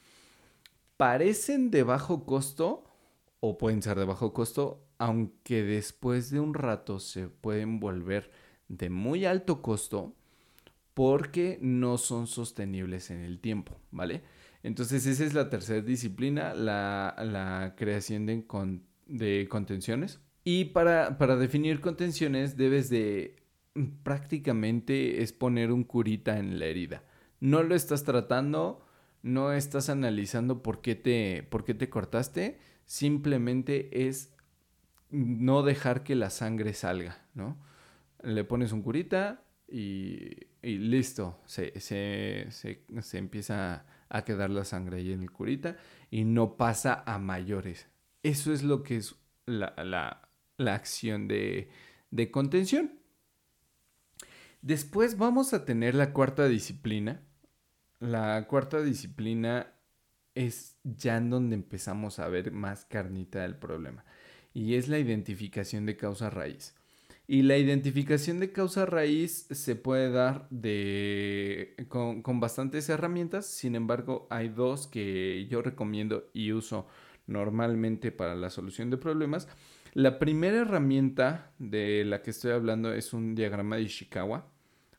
Parecen 0.97 1.71
de 1.71 1.83
bajo 1.83 2.25
costo 2.25 2.85
o 3.39 3.57
pueden 3.57 3.81
ser 3.81 3.99
de 3.99 4.05
bajo 4.05 4.33
costo, 4.33 4.87
aunque 4.97 5.63
después 5.63 6.31
de 6.31 6.39
un 6.39 6.53
rato 6.53 6.99
se 6.99 7.27
pueden 7.27 7.79
volver 7.79 8.31
de 8.67 8.89
muy 8.89 9.25
alto 9.25 9.61
costo 9.61 10.15
porque 10.93 11.59
no 11.61 11.97
son 11.97 12.25
sostenibles 12.25 13.11
en 13.11 13.19
el 13.19 13.39
tiempo, 13.39 13.77
¿vale? 13.91 14.23
Entonces 14.63 15.05
esa 15.05 15.25
es 15.25 15.33
la 15.33 15.49
tercera 15.49 15.81
disciplina, 15.81 16.55
la, 16.55 17.75
creación 17.77 18.25
de, 18.25 18.45
de 19.05 19.47
contenciones. 19.49 20.19
Y 20.43 20.65
para, 20.65 21.09
definir 21.37 21.81
contenciones 21.81 22.55
debes 22.55 22.89
de 22.89 23.43
mm, 23.73 24.03
prácticamente 24.03 25.23
es 25.23 25.33
poner 25.33 25.71
un 25.71 25.83
curita 25.83 26.37
en 26.37 26.59
la 26.59 26.65
herida. 26.65 27.03
No 27.39 27.63
lo 27.63 27.75
estás 27.75 28.03
tratando, 28.03 28.85
no 29.23 29.53
estás 29.53 29.89
analizando 29.89 30.61
por 30.61 30.81
qué 30.81 30.95
te, 30.95 31.43
por 31.49 31.65
qué 31.65 31.73
te 31.73 31.89
cortaste, 31.89 32.59
simplemente 32.85 34.07
es 34.07 34.35
no 35.09 35.63
dejar 35.63 36.03
que 36.03 36.15
la 36.15 36.29
sangre 36.29 36.73
salga, 36.73 37.25
¿no? 37.33 37.57
Le 38.23 38.43
pones 38.43 38.71
un 38.71 38.81
curita 38.81 39.43
y, 39.67 40.29
listo, 40.61 41.41
se, 41.45 41.79
se, 41.79 42.47
se, 42.51 43.17
empieza 43.17 43.85
a 44.09 44.23
quedar 44.23 44.49
la 44.49 44.63
sangre 44.63 44.97
ahí 44.97 45.11
en 45.11 45.21
el 45.21 45.31
curita 45.31 45.77
y 46.11 46.23
no 46.23 46.55
pasa 46.55 47.03
a 47.05 47.17
mayores. 47.17 47.87
Eso 48.25 48.51
es 48.51 48.63
lo 48.63 48.81
que 48.81 48.97
es 48.97 49.15
la, 49.45 49.73
la 50.57 50.73
acción 50.73 51.27
de, 51.27 51.69
de 52.09 52.31
contención. 52.31 52.91
Después 54.63 55.19
vamos 55.19 55.53
a 55.53 55.63
tener 55.63 55.93
la 55.93 56.11
cuarta 56.11 56.47
disciplina. 56.47 57.21
La 57.99 58.47
cuarta 58.47 58.81
disciplina 58.81 59.73
es 60.33 60.75
ya 60.83 61.17
en 61.17 61.29
donde 61.29 61.53
empezamos 61.53 62.17
a 62.17 62.27
ver 62.27 62.51
más 62.51 62.85
carnita 62.85 63.43
del 63.43 63.57
problema 63.57 64.03
y 64.55 64.73
es 64.73 64.87
la 64.87 64.97
identificación 64.97 65.85
de 65.85 65.95
causa 65.95 66.31
raíz. 66.31 66.73
Y 67.27 67.43
la 67.43 67.57
identificación 67.57 68.39
de 68.39 68.51
causa 68.51 68.87
raíz 68.87 69.47
se 69.51 69.75
puede 69.75 70.09
dar 70.09 70.47
de, 70.49 71.75
con, 71.89 72.23
con, 72.23 72.39
bastantes 72.39 72.89
herramientas, 72.89 73.45
sin 73.45 73.75
embargo 73.75 74.27
hay 74.31 74.49
dos 74.49 74.87
que 74.87 75.47
yo 75.47 75.61
recomiendo 75.61 76.29
y 76.33 76.53
uso 76.53 76.87
normalmente 77.27 78.11
para 78.11 78.35
la 78.35 78.49
solución 78.49 78.89
de 78.89 78.97
problemas 78.97 79.47
la 79.95 80.19
primera 80.19 80.57
herramienta 80.57 81.53
de 81.57 82.03
la 82.03 82.21
que 82.21 82.31
estoy 82.31 82.51
hablando 82.51 82.93
es 82.93 83.13
un 83.13 83.33
diagrama 83.33 83.77
de 83.77 83.83
Ishikawa 83.83 84.45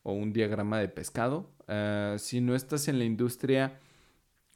o 0.02 0.14
un 0.14 0.33
diagrama 0.33 0.78
de 0.78 0.88
pescado. 0.88 1.52
Ah, 1.68 2.16
si 2.18 2.40
no 2.40 2.54
estás 2.54 2.88
en 2.88 2.99
la 2.99 3.04
industria, 3.04 3.78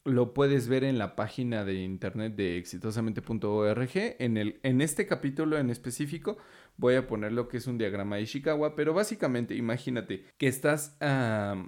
lo 0.05 0.33
puedes 0.33 0.67
ver 0.67 0.85
en 0.85 0.97
la 0.97 1.15
página 1.15 1.67
de 1.67 1.75
internet 1.75 2.37
de 2.37 2.57
exitosamente.org. 2.57 3.91
En, 3.95 4.39
en 4.63 4.81
este 4.81 5.07
capítulo 5.07 5.59
en 5.59 5.69
específico 5.69 6.39
voy 6.79 6.95
a 6.95 7.07
poner 7.07 7.33
lo 7.33 7.47
que 7.47 7.59
es 7.59 7.67
un 7.67 7.77
diagrama 7.77 8.17
de 8.17 8.23
Ishikawa, 8.23 8.75
pero 8.75 8.95
básicamente 8.95 9.55
imagínate 9.55 10.25
que 10.39 10.49
estás, 10.49 10.97
ah, 11.03 11.67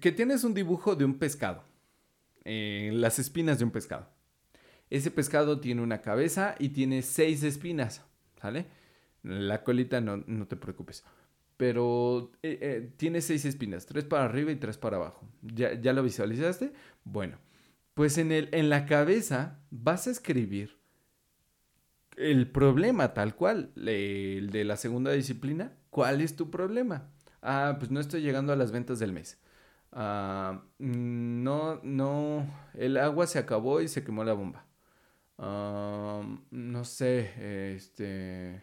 que, 0.00 0.12
tienes 0.12 0.44
un 0.44 0.54
dibujo 0.54 0.96
de 0.96 1.04
un 1.04 1.18
pescado, 1.18 1.62
eh, 2.46 2.88
las 2.94 3.18
espinas 3.18 3.58
de 3.58 3.66
un 3.66 3.70
pescado. 3.70 4.13
Ese 4.90 5.10
pescado 5.10 5.60
tiene 5.60 5.82
una 5.82 6.00
cabeza 6.00 6.54
y 6.58 6.70
tiene 6.70 7.02
seis 7.02 7.42
espinas. 7.42 8.02
¿sale? 8.44 8.66
La 9.22 9.64
colita 9.64 10.00
no, 10.00 10.46
te 10.46 10.56
preocupes. 10.56 11.02
Pero 11.56 12.32
eh, 12.42 12.58
eh, 12.60 12.92
tiene 12.96 13.20
seis 13.20 13.44
espinas, 13.44 13.86
tres 13.86 14.04
para 14.04 14.24
arriba 14.24 14.50
y 14.50 14.56
tres 14.56 14.76
para 14.76 14.96
abajo. 14.96 15.26
¿Ya, 15.40 15.72
¿Ya, 15.80 15.92
lo 15.92 16.02
visualizaste? 16.02 16.72
Bueno, 17.04 17.38
pues 17.94 18.18
en, 18.18 18.32
el, 18.32 18.48
en 18.52 18.68
la 18.68 18.86
cabeza 18.86 19.60
vas 19.70 20.06
a 20.06 20.10
escribir 20.10 20.76
el 22.16 22.50
problema 22.50 23.14
tal 23.14 23.34
cual, 23.34 23.72
el 23.76 24.50
de 24.50 24.64
la 24.64 24.76
segunda 24.76 25.12
disciplina. 25.12 25.72
¿Cuál 25.90 26.20
es 26.20 26.36
tu 26.36 26.50
problema? 26.50 27.08
Ah, 27.40 27.76
pues 27.78 27.90
no 27.90 28.00
estoy 28.00 28.20
llegando 28.20 28.52
a 28.52 28.56
las 28.56 28.72
ventas 28.72 28.98
del 28.98 29.12
mes. 29.12 29.40
Ah, 29.92 30.64
mm, 30.78 31.42
no, 31.44 31.80
no, 31.84 32.46
el 32.74 32.96
agua 32.96 33.26
se 33.28 33.38
acabó 33.38 33.80
y 33.80 33.88
se 33.88 34.02
quemó 34.02 34.24
la 34.24 34.32
bomba 34.32 34.66
no 35.38 36.84
sé, 36.84 37.74
este, 37.74 38.62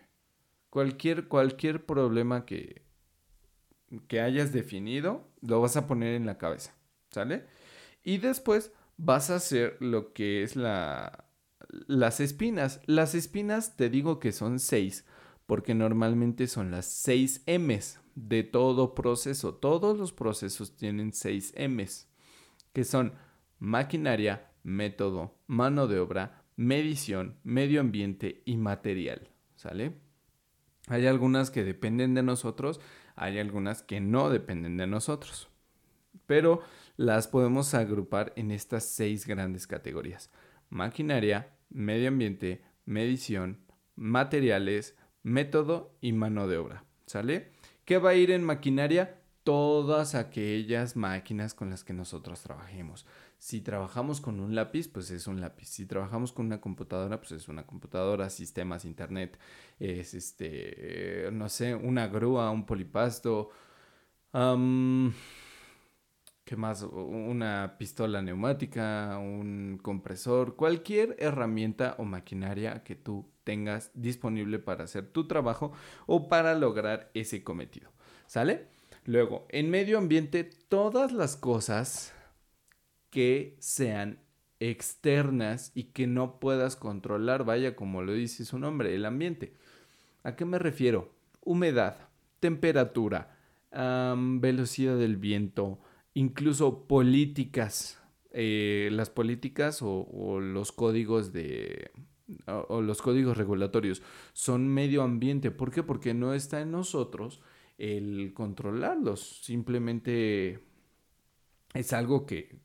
cualquier, 0.70 1.28
cualquier 1.28 1.86
problema 1.86 2.46
que, 2.46 2.84
que 4.08 4.22
hayas 4.22 4.52
definido, 4.54 5.28
lo 5.42 5.62
vas 5.62 5.78
a 5.78 5.88
poner 5.88 6.16
en 6.16 6.26
la 6.26 6.38
cabeza, 6.38 6.74
¿sale? 7.10 7.46
Y 8.04 8.18
después 8.18 8.72
vas 8.98 9.30
a 9.30 9.36
hacer 9.36 9.78
lo 9.80 10.14
que 10.14 10.44
es 10.44 10.56
la, 10.56 11.26
las 11.88 12.20
espinas. 12.20 12.82
Las 12.86 13.16
espinas 13.16 13.76
te 13.76 13.90
digo 13.90 14.20
que 14.20 14.32
son 14.32 14.60
seis, 14.60 15.06
porque 15.46 15.74
normalmente 15.76 16.48
son 16.48 16.72
las 16.72 16.86
seis 16.86 17.44
M's 17.46 18.00
de 18.16 18.44
todo 18.44 18.96
proceso. 18.96 19.56
Todos 19.56 19.98
los 19.98 20.14
procesos 20.14 20.76
tienen 20.78 21.14
seis 21.14 21.54
M's, 21.58 22.08
que 22.74 22.84
son 22.84 23.14
maquinaria, 23.60 24.52
método, 24.64 25.36
mano 25.48 25.88
de 25.88 26.00
obra, 26.00 26.41
medición, 26.62 27.38
medio 27.44 27.82
ambiente 27.82 28.44
y 28.46 28.56
material. 28.58 29.30
¿Sale? 29.56 29.94
Hay 30.88 31.08
algunas 31.08 31.50
que 31.50 31.64
dependen 31.64 32.14
de 32.14 32.24
nosotros, 32.24 32.80
hay 33.16 33.40
algunas 33.40 33.82
que 33.82 34.00
no 34.00 34.30
dependen 34.30 34.78
de 34.78 34.88
nosotros. 34.88 35.50
Pero 36.28 36.62
las 36.98 37.28
podemos 37.28 37.74
agrupar 37.74 38.32
en 38.36 38.52
estas 38.52 38.86
seis 38.86 39.26
grandes 39.26 39.66
categorías. 39.66 40.30
Maquinaria, 40.70 41.56
medio 41.70 42.10
ambiente, 42.10 42.64
medición, 42.86 43.60
materiales, 43.96 44.96
método 45.24 45.98
y 46.00 46.14
mano 46.14 46.48
de 46.48 46.58
obra. 46.58 46.86
¿Sale? 47.08 47.52
¿Qué 47.86 47.98
va 47.98 48.12
a 48.12 48.16
ir 48.16 48.30
en 48.30 48.44
maquinaria? 48.44 49.20
Todas 49.44 50.14
aquellas 50.14 50.96
máquinas 50.96 51.56
con 51.56 51.72
las 51.72 51.84
que 51.84 51.94
nosotros 51.94 52.42
trabajemos. 52.42 53.08
Si 53.42 53.62
trabajamos 53.62 54.22
con 54.22 54.40
un 54.40 54.54
lápiz, 54.54 54.88
pues 54.88 55.10
es 55.10 55.26
un 55.26 55.42
lápiz. 55.42 55.66
Si 55.66 55.88
trabajamos 55.88 56.32
con 56.32 56.46
una 56.46 56.62
computadora, 56.62 57.20
pues 57.20 57.32
es 57.32 57.48
una 57.48 57.66
computadora, 57.66 58.30
sistemas, 58.30 58.86
internet, 58.86 59.40
es 59.80 60.14
este, 60.14 61.28
no 61.34 61.50
sé, 61.50 61.74
una 61.74 62.08
grúa, 62.08 62.52
un 62.52 62.68
polipasto, 62.68 63.50
¿qué 64.32 64.38
más? 66.56 66.84
Una 66.84 67.78
pistola 67.80 68.22
neumática, 68.22 69.18
un 69.18 69.80
compresor, 69.82 70.56
cualquier 70.56 71.16
herramienta 71.18 71.96
o 71.98 72.06
maquinaria 72.06 72.84
que 72.84 72.96
tú 72.96 73.32
tengas 73.44 73.90
disponible 73.96 74.60
para 74.60 74.84
hacer 74.84 75.08
tu 75.08 75.28
trabajo 75.28 75.72
o 76.06 76.30
para 76.30 76.54
lograr 76.54 77.10
ese 77.16 77.44
cometido. 77.44 77.90
¿Sale? 78.28 78.68
Luego, 79.06 79.48
en 79.50 79.72
medio 79.72 79.98
ambiente, 79.98 80.44
todas 80.44 81.12
las 81.12 81.38
cosas 81.38 82.14
que 83.12 83.56
sean 83.60 84.20
externas 84.60 85.72
y 85.76 85.86
que 85.86 86.08
no 86.08 86.40
puedas 86.40 86.76
controlar, 86.76 87.46
vaya 87.46 87.76
como 87.76 88.02
lo 88.02 88.14
dice 88.14 88.46
su 88.46 88.58
nombre, 88.58 88.96
el 88.96 89.06
ambiente. 89.06 89.54
¿A 90.24 90.36
qué 90.36 90.46
me 90.46 90.60
refiero? 90.60 91.14
Humedad, 91.44 92.10
temperatura, 92.40 93.38
velocidad 93.72 94.98
del 94.98 95.18
viento, 95.18 95.80
incluso 96.14 96.88
políticas, 96.88 98.02
eh, 98.32 98.90
las 98.92 99.10
políticas 99.10 99.82
o, 99.82 100.40
los 100.40 100.72
códigos 100.72 101.34
de 101.34 101.92
o, 102.46 102.82
los 102.82 103.02
códigos 103.02 103.38
regulatorios 103.38 104.02
son 104.34 104.68
medio 104.68 105.02
ambiente. 105.02 105.52
¿Por 105.52 105.72
qué? 105.72 105.84
Porque 105.84 106.14
no 106.14 106.34
está 106.34 106.62
en 106.62 106.72
nosotros 106.72 107.42
el 107.78 108.34
controlarlos. 108.34 109.42
Simplemente 109.42 110.71
es 111.74 111.94
algo 111.94 112.26
que, 112.26 112.60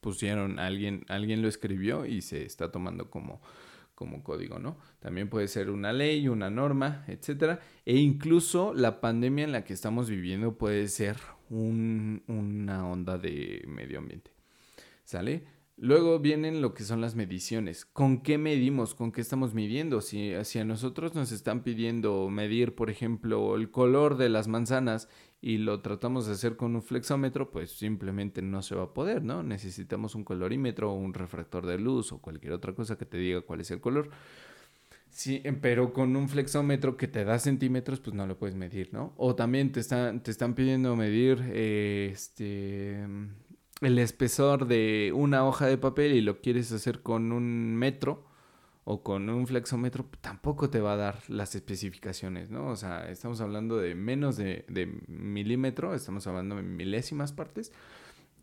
pusieron, 0.00 0.58
alguien, 0.58 1.04
alguien 1.08 1.42
lo 1.42 1.48
escribió 1.48 2.06
y 2.06 2.22
se 2.22 2.44
está 2.44 2.70
tomando 2.70 3.10
como, 3.10 3.40
como 3.94 4.22
código, 4.22 4.58
¿no? 4.58 4.78
También 5.00 5.28
puede 5.28 5.48
ser 5.48 5.70
una 5.70 5.92
ley, 5.92 6.28
una 6.28 6.50
norma, 6.50 7.04
etcétera. 7.08 7.60
E 7.84 7.96
incluso 7.96 8.74
la 8.74 9.00
pandemia 9.00 9.44
en 9.44 9.52
la 9.52 9.64
que 9.64 9.72
estamos 9.72 10.08
viviendo 10.08 10.56
puede 10.56 10.88
ser 10.88 11.16
una 11.48 12.88
onda 12.88 13.18
de 13.18 13.64
medio 13.66 13.98
ambiente. 13.98 14.30
¿Sale? 15.04 15.44
Luego 15.78 16.18
vienen 16.18 16.62
lo 16.62 16.72
que 16.72 16.84
son 16.84 17.02
las 17.02 17.16
mediciones. 17.16 17.84
¿Con 17.84 18.22
qué 18.22 18.38
medimos? 18.38 18.94
¿Con 18.94 19.12
qué 19.12 19.20
estamos 19.20 19.52
midiendo? 19.52 20.00
Si, 20.00 20.32
si, 20.44 20.58
a 20.58 20.64
nosotros 20.64 21.14
nos 21.14 21.32
están 21.32 21.62
pidiendo 21.62 22.30
medir, 22.30 22.74
por 22.74 22.88
ejemplo, 22.88 23.54
el 23.56 23.70
color 23.70 24.16
de 24.16 24.30
las 24.30 24.48
manzanas 24.48 25.08
y 25.40 25.58
lo 25.58 25.80
tratamos 25.80 26.26
de 26.26 26.32
hacer 26.32 26.56
con 26.56 26.74
un 26.74 26.82
flexómetro, 26.82 27.50
pues 27.50 27.70
simplemente 27.70 28.42
no 28.42 28.62
se 28.62 28.74
va 28.74 28.84
a 28.84 28.94
poder, 28.94 29.22
¿no? 29.22 29.42
Necesitamos 29.42 30.14
un 30.14 30.24
colorímetro 30.24 30.92
o 30.92 30.94
un 30.94 31.14
refractor 31.14 31.66
de 31.66 31.78
luz 31.78 32.12
o 32.12 32.18
cualquier 32.18 32.52
otra 32.52 32.74
cosa 32.74 32.96
que 32.96 33.06
te 33.06 33.18
diga 33.18 33.42
cuál 33.42 33.60
es 33.60 33.70
el 33.70 33.80
color. 33.80 34.10
Sí, 35.10 35.42
pero 35.62 35.92
con 35.92 36.14
un 36.16 36.28
flexómetro 36.28 36.96
que 36.96 37.08
te 37.08 37.24
da 37.24 37.38
centímetros, 37.38 38.00
pues 38.00 38.14
no 38.14 38.26
lo 38.26 38.38
puedes 38.38 38.56
medir, 38.56 38.92
¿no? 38.92 39.14
O 39.16 39.34
también 39.34 39.72
te 39.72 39.80
están, 39.80 40.22
te 40.22 40.30
están 40.30 40.54
pidiendo 40.54 40.94
medir 40.96 41.42
eh, 41.52 42.10
este 42.12 43.06
el 43.82 43.98
espesor 43.98 44.66
de 44.66 45.12
una 45.14 45.46
hoja 45.46 45.66
de 45.66 45.78
papel 45.78 46.12
y 46.12 46.22
lo 46.22 46.40
quieres 46.40 46.72
hacer 46.72 47.02
con 47.02 47.32
un 47.32 47.76
metro 47.76 48.26
o 48.88 49.02
con 49.02 49.28
un 49.28 49.48
flexómetro, 49.48 50.06
tampoco 50.20 50.70
te 50.70 50.80
va 50.80 50.92
a 50.92 50.96
dar 50.96 51.18
las 51.26 51.56
especificaciones, 51.56 52.50
¿no? 52.50 52.68
O 52.68 52.76
sea, 52.76 53.10
estamos 53.10 53.40
hablando 53.40 53.78
de 53.78 53.96
menos 53.96 54.36
de, 54.36 54.64
milímetro, 55.08 55.92
estamos 55.92 56.24
hablando 56.28 56.54
de 56.54 56.62
milésimas 56.62 57.32
partes, 57.32 57.72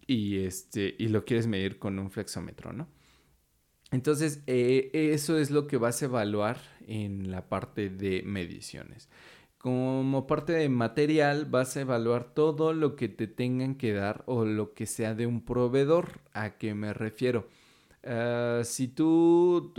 y, 0.05 0.39
este, 0.39 0.95
y 0.99 1.07
lo 1.07 1.23
quieres 1.23 1.47
medir 1.47 1.79
con 1.79 1.97
un 1.97 2.11
flexómetro, 2.11 2.73
¿no? 2.73 2.89
Entonces, 3.91 4.43
eh, 4.47 4.89
eso 4.93 5.37
es 5.37 5.49
lo 5.49 5.65
que 5.65 5.77
vas 5.77 6.01
a 6.01 6.05
evaluar 6.05 6.57
en 6.87 7.31
la 7.31 7.47
parte 7.47 7.89
de 7.89 8.21
mediciones. 8.25 9.07
Como 9.57 10.27
parte 10.27 10.51
de 10.51 10.67
material 10.67 11.45
vas 11.45 11.77
a 11.77 11.81
evaluar 11.81 12.33
todo 12.33 12.73
lo 12.73 12.97
que 12.97 13.07
te 13.07 13.27
tengan 13.27 13.75
que 13.75 13.93
dar 13.93 14.23
o 14.25 14.43
lo 14.43 14.73
que 14.73 14.87
sea 14.87 15.15
de 15.15 15.25
un 15.25 15.45
proveedor. 15.45 16.19
¿A 16.33 16.57
qué 16.57 16.73
me 16.73 16.91
refiero? 16.91 17.47
Ah, 18.03 18.61
si 18.65 18.89
tú, 18.89 19.71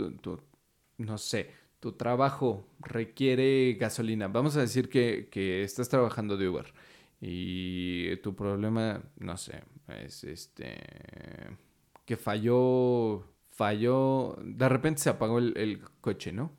no 0.97 1.17
sé, 1.17 1.51
tu 1.79 1.93
trabajo 1.93 2.67
requiere 2.79 3.73
gasolina, 3.79 4.27
vamos 4.27 4.57
a 4.57 4.61
decir 4.61 4.89
que, 4.89 5.29
que 5.31 5.63
estás 5.63 5.89
trabajando 5.89 6.37
de 6.37 6.49
Uber 6.49 6.73
y 7.21 8.17
tu 8.17 8.35
problema, 8.35 9.03
no 9.17 9.37
sé, 9.37 9.63
es 9.87 10.23
este, 10.23 10.77
que 12.05 12.17
falló, 12.17 13.23
falló, 13.49 14.37
de 14.43 14.69
repente 14.69 15.01
se 15.01 15.09
apagó 15.09 15.39
el, 15.39 15.81
coche, 16.01 16.31
¿no? 16.31 16.51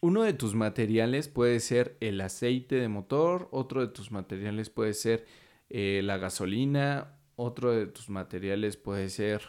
uno 0.00 0.22
de 0.22 0.32
tus 0.32 0.54
materiales 0.54 1.28
puede 1.28 1.60
ser 1.60 1.96
el 2.00 2.20
aceite 2.20 2.74
de 2.76 2.88
motor, 2.88 3.48
otro 3.52 3.82
de 3.82 3.88
tus 3.92 4.10
materiales 4.10 4.68
puede 4.68 4.94
ser 4.94 5.26
eh, 5.70 6.00
la 6.02 6.18
gasolina, 6.18 7.18
otro 7.36 7.70
de 7.70 7.86
tus 7.86 8.10
materiales 8.10 8.76
puede 8.76 9.08
ser, 9.08 9.42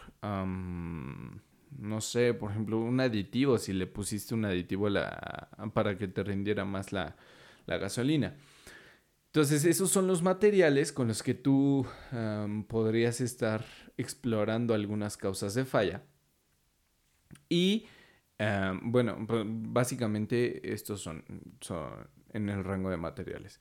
no 1.78 2.02
sé, 2.02 2.34
por 2.34 2.52
ejemplo, 2.52 2.80
un 2.80 3.00
aditivo, 3.00 3.58
si 3.58 3.74
le 3.74 3.88
pusiste 3.88 4.34
un 4.34 4.46
aditivo 4.46 4.88
para 5.74 5.98
que 5.98 6.08
te 6.08 6.24
rindiera 6.24 6.66
más 6.66 6.92
la, 6.92 7.16
gasolina. 7.68 8.36
Entonces, 9.28 9.66
esos 9.66 9.90
son 9.90 10.08
los 10.08 10.22
materiales 10.22 10.92
con 10.92 11.08
los 11.08 11.24
que 11.24 11.34
tú 11.34 11.86
podrías 12.68 13.22
estar 13.22 13.66
explorando 13.98 14.74
algunas 14.74 15.18
causas 15.18 15.54
de 15.56 15.66
falla. 15.66 16.04
Y 17.50 17.88
bueno, 18.84 19.18
básicamente 19.46 20.74
estos 20.74 21.02
son, 21.02 21.24
son 21.62 22.08
en 22.34 22.50
el 22.50 22.64
rango 22.64 22.90
de 22.90 22.98
materiales. 22.98 23.60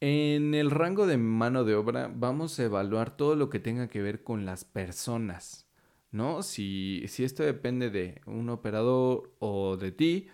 En 0.00 0.54
el 0.54 0.70
rango 0.70 1.06
de 1.06 1.16
mano 1.16 1.64
de 1.64 1.74
obra 1.74 2.10
vamos 2.14 2.58
a 2.58 2.64
evaluar 2.64 3.16
todo 3.16 3.34
lo 3.34 3.48
que 3.48 3.60
tenga 3.60 3.88
que 3.88 4.02
ver 4.02 4.22
con 4.22 4.44
las 4.44 4.64
personas, 4.64 5.65
¿no? 6.16 6.42
Si, 6.42 7.04
si 7.08 7.24
esto 7.24 7.42
depende 7.42 7.90
de 7.90 8.20
un 8.26 8.48
operador 8.50 9.32
o 9.38 9.76
de 9.76 9.92
ti, 9.92 10.28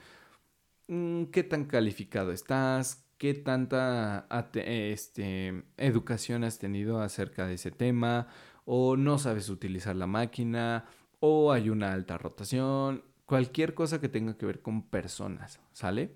mm, 0.89 1.25
¿qué 1.27 1.43
tan 1.45 1.65
calificado 1.67 2.33
estás? 2.33 3.07
¿Qué 3.19 3.35
tanta 3.35 4.27
este, 4.55 5.65
educación 5.77 6.45
has 6.45 6.59
tenido 6.59 7.01
acerca 7.01 7.47
de 7.47 7.55
ese 7.55 7.71
tema? 7.71 8.29
¿O 8.65 8.97
no 8.97 9.19
sabes 9.19 9.49
utilizar 9.49 9.97
la 9.97 10.07
máquina? 10.07 10.87
¿O 11.21 11.53
hay 11.53 11.71
una 11.71 11.93
alta 11.93 12.19
rotación? 12.19 13.05
cualquier 13.33 13.73
cosa 13.73 13.99
que 13.99 14.11
tenga 14.11 14.37
que 14.37 14.45
ver 14.45 14.61
con 14.61 14.83
personas, 14.83 15.59
¿sale? 15.73 16.15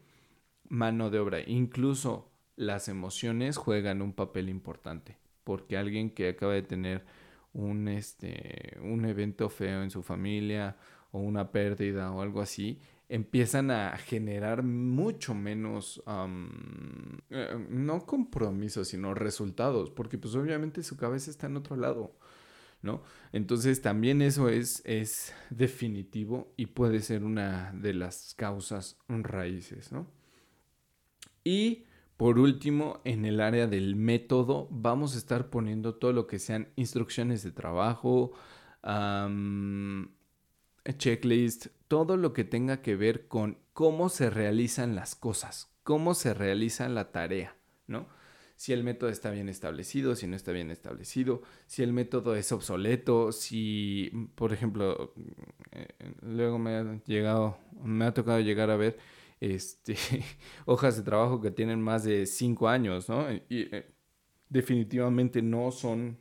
Mano 0.69 1.09
de 1.09 1.19
obra, 1.19 1.41
incluso 1.41 2.31
las 2.57 2.89
emociones 2.89 3.57
juegan 3.57 4.03
un 4.03 4.13
papel 4.13 4.51
importante, 4.51 5.17
porque 5.43 5.79
alguien 5.79 6.11
que 6.11 6.29
acaba 6.29 6.53
de 6.53 6.61
tener 6.61 7.07
un, 7.57 7.89
este, 7.89 8.77
un 8.83 9.05
evento 9.07 9.49
feo 9.49 9.83
en 9.83 9.91
su 9.91 10.03
familia 10.03 10.77
o 11.11 11.19
una 11.19 11.51
pérdida 11.51 12.13
o 12.13 12.21
algo 12.21 12.41
así, 12.41 12.79
empiezan 13.09 13.71
a 13.71 13.97
generar 13.97 14.63
mucho 14.63 15.35
menos, 15.35 16.03
eh, 17.31 17.67
no 17.71 18.05
compromisos, 18.05 18.89
sino 18.89 19.15
resultados, 19.15 19.91
porque 19.91 20.19
pues 20.19 20.35
obviamente 20.35 20.83
su 20.83 20.97
cabeza 20.97 21.31
está 21.31 21.47
en 21.47 21.57
otro 21.57 21.77
lado. 21.77 22.15
¿no? 22.83 23.03
Entonces 23.33 23.81
también 23.81 24.21
eso 24.23 24.49
es, 24.49 24.83
es 24.85 25.35
definitivo 25.51 26.53
y 26.57 26.67
puede 26.67 27.01
ser 27.01 27.25
una 27.25 27.73
de 27.73 27.95
las 27.95 28.35
causas 28.35 28.99
raíces, 29.09 29.93
¿no? 29.93 30.07
Y 31.43 31.85
por 32.17 32.39
último, 32.39 33.01
en 33.05 33.25
el 33.25 33.41
área 33.41 33.67
del 33.67 33.97
método, 33.97 34.69
vamos 34.71 35.15
a 35.15 35.19
estar 35.19 35.51
poniendo 35.51 35.95
todo 35.95 36.13
lo 36.13 36.27
que 36.27 36.39
sean 36.39 36.69
instrucciones 36.77 37.43
de 37.43 37.53
trabajo, 37.53 38.33
checklist, 40.99 41.67
todo 41.89 42.17
lo 42.17 42.33
que 42.33 42.45
tenga 42.45 42.81
que 42.83 42.97
ver 42.97 43.29
con 43.29 43.59
cómo 43.73 44.09
se 44.09 44.31
realizan 44.31 44.95
las 44.95 45.15
cosas, 45.15 45.71
cómo 45.83 46.15
se 46.15 46.33
realiza 46.33 46.89
la 46.89 47.13
tarea, 47.13 47.57
¿no? 47.87 48.07
si 48.57 48.73
el 48.73 48.83
método 48.83 49.11
está 49.11 49.31
bien 49.31 49.49
establecido, 49.49 50.17
si 50.17 50.27
no 50.27 50.35
está 50.35 50.51
bien 50.51 50.71
establecido, 50.71 51.43
si 51.67 51.83
el 51.83 51.93
método 51.93 52.35
es 52.35 52.51
obsoleto, 52.53 53.31
si, 53.31 54.11
por 54.35 54.53
ejemplo, 54.53 55.13
eh, 55.73 55.89
luego 56.23 56.59
me 56.59 56.77
ha 56.77 57.01
llegado, 57.05 57.59
me 57.83 58.07
ha 58.07 58.15
tocado 58.15 58.41
llegar 58.41 58.71
a 58.71 58.77
ver 58.77 58.99
este, 59.41 59.97
hojas 60.67 60.97
de 60.97 61.03
trabajo 61.03 61.41
que 61.41 61.51
tienen 61.51 61.81
más 61.81 62.05
de 62.05 62.27
cinco 62.27 62.69
años, 62.69 63.09
¿no? 63.09 63.31
Y 63.33 63.75
eh, 63.75 63.87
definitivamente 64.49 65.43
no 65.43 65.71
son, 65.71 66.19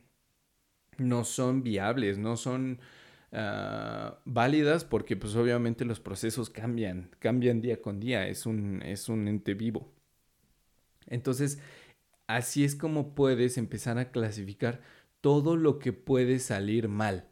no 0.98 1.24
son 1.24 1.62
viables, 1.62 2.18
no 2.18 2.36
son 2.36 2.80
ah, 3.32 4.20
válidas 4.24 4.84
porque 4.84 5.16
pues 5.16 5.34
obviamente 5.36 5.84
los 5.84 6.00
procesos 6.00 6.50
cambian, 6.50 7.10
cambian 7.18 7.60
día 7.60 7.80
con 7.80 8.00
día, 8.00 8.28
es 8.28 8.46
un, 8.46 8.82
es 8.82 9.08
un 9.08 9.28
ente 9.28 9.54
vivo. 9.54 9.92
Entonces, 11.08 11.60
Así 12.26 12.64
es 12.64 12.74
como 12.74 13.14
puedes 13.14 13.56
empezar 13.56 13.98
a 13.98 14.10
clasificar 14.10 14.80
todo 15.20 15.56
lo 15.56 15.78
que 15.78 15.92
puede 15.92 16.38
salir 16.38 16.88
mal. 16.88 17.28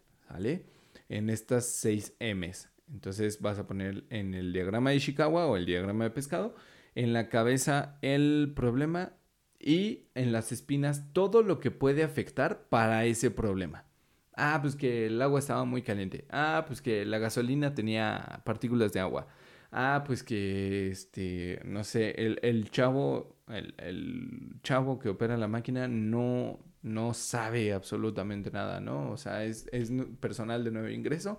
En 1.09 1.31
estas 1.31 1.67
6 1.67 2.15
M's. 2.19 2.74
Entonces 2.95 3.41
vas 3.41 3.59
a 3.59 3.67
poner 3.67 4.05
en 4.09 4.33
el 4.33 4.53
diagrama 4.53 4.91
de 4.91 4.97
Ishikawa 4.97 5.47
o 5.47 5.57
el 5.57 5.67
diagrama 5.67 6.05
de 6.05 6.11
pescado, 6.11 6.55
en 6.95 7.13
la 7.13 7.29
cabeza 7.29 7.99
el 8.01 8.53
problema 8.57 9.13
y 9.59 10.07
en 10.15 10.33
las 10.33 10.53
espinas 10.53 11.13
todo 11.13 11.43
lo 11.43 11.61
que 11.61 11.71
puede 11.71 12.05
afectar 12.05 12.69
para 12.69 13.05
ese 13.05 13.31
problema. 13.31 13.85
Ah, 14.37 14.59
pues 14.63 14.77
que 14.77 15.07
el 15.07 15.21
agua 15.21 15.41
estaba 15.41 15.65
muy 15.65 15.83
caliente. 15.83 16.27
Ah, 16.31 16.65
pues 16.67 16.81
que 16.81 17.05
la 17.05 17.19
gasolina 17.19 17.75
tenía 17.75 18.43
partículas 18.45 18.93
de 18.93 19.01
agua. 19.01 19.29
Ah, 19.71 20.05
pues 20.07 20.23
que, 20.23 20.89
este, 20.91 21.61
no 21.65 21.85
sé, 21.85 22.11
el, 22.17 22.39
el 22.43 22.71
chavo 22.71 23.35
el, 23.49 24.57
chavo 24.63 24.99
que 24.99 25.09
opera 25.09 25.37
la 25.37 25.49
máquina 25.49 25.89
no, 25.89 26.59
no 26.83 27.15
sabe 27.15 27.73
absolutamente 27.73 28.51
nada, 28.51 28.81
¿no? 28.81 29.11
O 29.11 29.17
sea, 29.17 29.45
es, 29.45 29.67
personal 30.21 30.65
de 30.65 30.71
nuevo 30.71 30.89
ingreso 30.89 31.39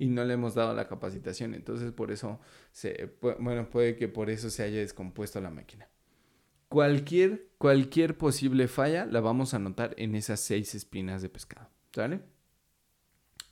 y 0.00 0.08
no 0.08 0.24
le 0.24 0.32
hemos 0.32 0.54
dado 0.54 0.72
la 0.72 0.88
capacitación. 0.88 1.54
Entonces, 1.54 1.92
por 1.92 2.10
eso, 2.10 2.40
se, 2.72 3.14
bueno, 3.38 3.68
puede 3.68 3.96
que 3.96 4.08
por 4.08 4.30
eso 4.30 4.48
se 4.48 4.62
haya 4.62 4.78
descompuesto 4.78 5.42
la 5.42 5.50
máquina. 5.50 5.90
Cualquier, 6.70 7.50
cualquier 7.58 8.16
posible 8.16 8.66
falla 8.66 9.04
la 9.04 9.20
vamos 9.20 9.52
a 9.52 9.58
anotar 9.58 9.94
en 9.98 10.14
esas 10.14 10.40
seis 10.40 10.74
espinas 10.74 11.20
de 11.20 11.28
pescado, 11.28 11.68
¿sale? 11.92 12.22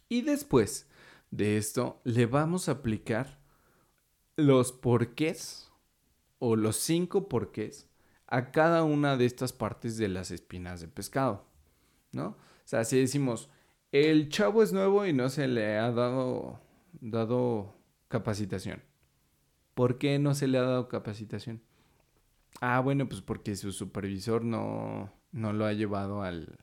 Y 0.08 0.22
después 0.22 0.88
de 1.30 1.58
esto, 1.58 2.00
le 2.04 2.24
vamos 2.24 2.70
a 2.70 2.72
aplicar 2.72 3.38
los 4.36 4.72
porqués 4.72 5.70
o 6.38 6.56
los 6.56 6.76
cinco 6.76 7.28
porqués 7.28 7.90
a 8.26 8.52
cada 8.52 8.84
una 8.84 9.18
de 9.18 9.26
estas 9.26 9.52
partes 9.52 9.98
de 9.98 10.08
las 10.08 10.30
espinas 10.30 10.80
de 10.80 10.88
pescado, 10.88 11.44
¿no? 12.10 12.28
O 12.28 12.36
sea, 12.64 12.84
si 12.84 12.98
decimos, 12.98 13.50
el 13.92 14.28
chavo 14.28 14.62
es 14.62 14.72
nuevo 14.72 15.06
y 15.06 15.12
no 15.12 15.28
se 15.28 15.48
le 15.48 15.78
ha 15.78 15.90
dado, 15.92 16.60
dado 17.00 17.74
capacitación. 18.08 18.82
¿Por 19.74 19.98
qué 19.98 20.18
no 20.18 20.34
se 20.34 20.48
le 20.48 20.58
ha 20.58 20.62
dado 20.62 20.88
capacitación? 20.88 21.62
Ah, 22.60 22.80
bueno, 22.80 23.08
pues 23.08 23.20
porque 23.20 23.54
su 23.54 23.72
supervisor 23.72 24.44
no, 24.44 25.12
no 25.32 25.52
lo 25.52 25.66
ha 25.66 25.72
llevado 25.72 26.22
al, 26.22 26.58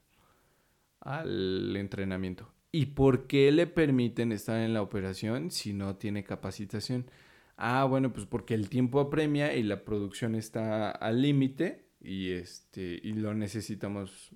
al 1.00 1.76
entrenamiento. 1.78 2.52
¿Y 2.72 2.88
por 2.88 3.28
qué 3.28 3.52
le 3.52 3.68
permiten 3.68 4.34
estar 4.34 4.60
en 4.60 4.74
la 4.74 4.82
operación 4.82 5.50
si 5.50 5.72
no 5.72 5.96
tiene 5.96 6.26
capacitación? 6.26 7.10
Ah, 7.58 7.86
bueno, 7.86 8.12
pues 8.12 8.26
porque 8.26 8.54
el 8.54 8.70
tiempo 8.70 9.00
apremia 9.00 9.56
y 9.56 9.64
la 9.64 9.86
producción 9.86 10.36
está 10.36 10.92
al 10.92 11.22
límite 11.22 11.86
y 12.02 12.32
este 12.32 13.00
y 13.02 13.14
lo 13.14 13.34
necesitamos 13.34 14.32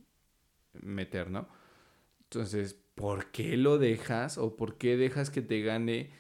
meter, 0.74 1.30
¿no? 1.30 1.50
Entonces, 2.32 2.76
¿por 2.94 3.32
qué 3.32 3.58
lo 3.58 3.80
dejas 3.80 4.38
o 4.38 4.56
por 4.56 4.78
qué 4.78 4.98
dejas 4.98 5.32
que 5.32 5.42
te 5.42 5.62
gane 5.62 6.12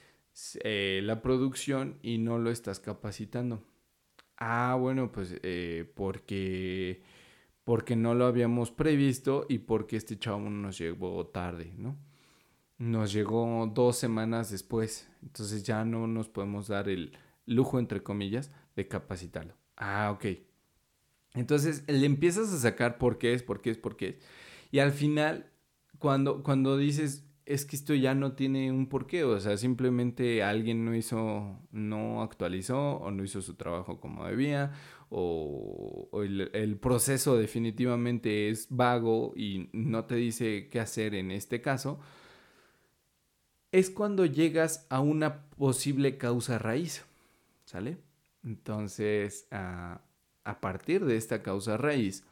eh, 0.64 1.02
la 1.04 1.22
producción 1.22 2.00
y 2.02 2.18
no 2.18 2.40
lo 2.40 2.50
estás 2.50 2.80
capacitando? 2.80 3.64
Ah, 4.38 4.76
bueno, 4.80 5.12
pues 5.12 5.36
eh, 5.44 5.92
porque 5.96 7.04
porque 7.64 7.96
no 7.96 8.16
lo 8.16 8.26
habíamos 8.26 8.72
previsto 8.72 9.46
y 9.48 9.60
porque 9.60 9.98
este 9.98 10.18
chavo 10.18 10.50
nos 10.50 10.80
llegó 10.80 11.28
tarde, 11.28 11.74
¿no? 11.78 11.96
Nos 12.80 13.14
llegó 13.14 13.72
dos 13.72 13.96
semanas 13.98 14.50
después, 14.50 15.08
entonces 15.22 15.62
ya 15.62 15.86
no 15.86 16.08
nos 16.08 16.28
podemos 16.28 16.70
dar 16.70 16.90
el 16.90 17.16
lujo, 17.46 17.78
entre 17.78 18.02
comillas, 18.02 18.52
de 18.76 18.88
capacitarlo. 18.88 19.54
Ah, 19.78 20.10
ok. 20.16 20.40
Entonces 21.36 21.84
le 21.88 22.08
empiezas 22.08 22.52
a 22.52 22.58
sacar 22.58 22.98
por 22.98 23.20
qué 23.20 23.34
es, 23.34 23.44
por 23.44 23.62
qué 23.62 23.70
es, 23.70 23.78
por 23.78 23.96
qué 23.96 24.08
es. 24.08 24.16
Y 24.72 24.80
al 24.80 24.92
final, 24.92 25.52
cuando, 26.00 26.44
cuando 26.44 26.78
dices, 26.78 27.26
es 27.46 27.66
que 27.66 27.76
esto 27.76 27.96
ya 27.96 28.14
no 28.16 28.34
tiene 28.34 28.72
un 28.72 28.88
porqué, 28.88 29.24
o 29.24 29.40
sea, 29.40 29.58
simplemente 29.58 30.44
alguien 30.44 30.86
no 30.86 30.96
hizo, 30.96 31.60
no 31.72 32.22
actualizó 32.22 32.98
o 32.98 33.12
no 33.12 33.24
hizo 33.24 33.42
su 33.42 33.56
trabajo 33.56 34.00
como 34.00 34.26
debía, 34.26 34.72
o, 35.10 36.10
el, 36.24 36.78
proceso 36.80 37.38
definitivamente 37.38 38.50
es 38.50 38.68
vago 38.70 39.34
y 39.36 39.70
no 39.74 40.06
te 40.06 40.16
dice 40.16 40.70
qué 40.70 40.80
hacer 40.80 41.16
en 41.16 41.32
este 41.32 41.62
caso, 41.62 42.00
es 43.72 43.90
cuando 43.90 44.26
llegas 44.26 44.86
a 44.90 45.00
una 45.00 45.50
posible 45.50 46.18
causa 46.18 46.60
raíz, 46.60 47.06
¿sale? 47.66 47.98
Entonces, 48.44 49.48
a, 49.52 50.02
a 50.44 50.62
partir 50.62 51.06
de 51.06 51.18
esta 51.18 51.42
causa 51.44 51.78
raíz, 51.78 52.24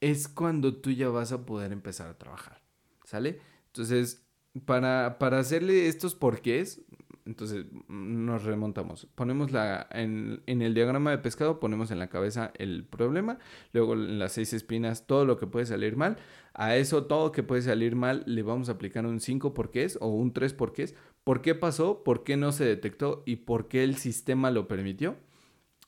es 0.00 0.28
cuando 0.28 0.76
tú 0.76 0.90
ya 0.90 1.08
vas 1.08 1.32
a 1.32 1.46
poder 1.46 1.72
empezar 1.72 2.08
a 2.08 2.18
trabajar, 2.18 2.62
¿sale? 3.06 3.40
Entonces, 3.68 4.26
para, 4.66 5.18
para 5.18 5.38
hacerle 5.38 5.88
estos 5.88 6.14
porqués, 6.14 6.84
entonces 7.24 7.66
nos 7.88 8.44
remontamos. 8.44 9.06
Ponemos 9.14 9.50
la, 9.50 9.88
en, 9.90 10.42
en, 10.46 10.62
el 10.62 10.74
diagrama 10.74 11.10
de 11.10 11.18
pescado, 11.18 11.58
ponemos 11.58 11.90
en 11.90 11.98
la 11.98 12.08
cabeza 12.08 12.52
el 12.58 12.84
problema, 12.84 13.38
luego 13.72 13.94
en 13.94 14.18
las 14.18 14.32
seis 14.32 14.52
espinas 14.52 15.06
todo 15.06 15.24
lo 15.24 15.36
que 15.36 15.46
puede 15.46 15.66
salir 15.66 15.96
mal. 15.96 16.18
A 16.54 16.76
eso 16.76 17.06
todo 17.06 17.32
que 17.32 17.42
puede 17.42 17.62
salir 17.62 17.96
mal 17.96 18.22
le 18.26 18.42
vamos 18.42 18.68
a 18.68 18.72
aplicar 18.72 19.06
un 19.06 19.20
5 19.20 19.54
porqués 19.54 19.98
o 20.00 20.08
un 20.08 20.32
3 20.32 20.54
porqués. 20.54 20.94
¿Por 21.24 21.42
qué 21.42 21.54
pasó? 21.54 22.04
¿Por 22.04 22.22
qué 22.22 22.36
no 22.36 22.52
se 22.52 22.64
detectó? 22.64 23.22
¿Y 23.26 23.36
por 23.36 23.68
qué 23.68 23.82
el 23.82 23.96
sistema 23.96 24.50
lo 24.50 24.68
permitió? 24.68 25.16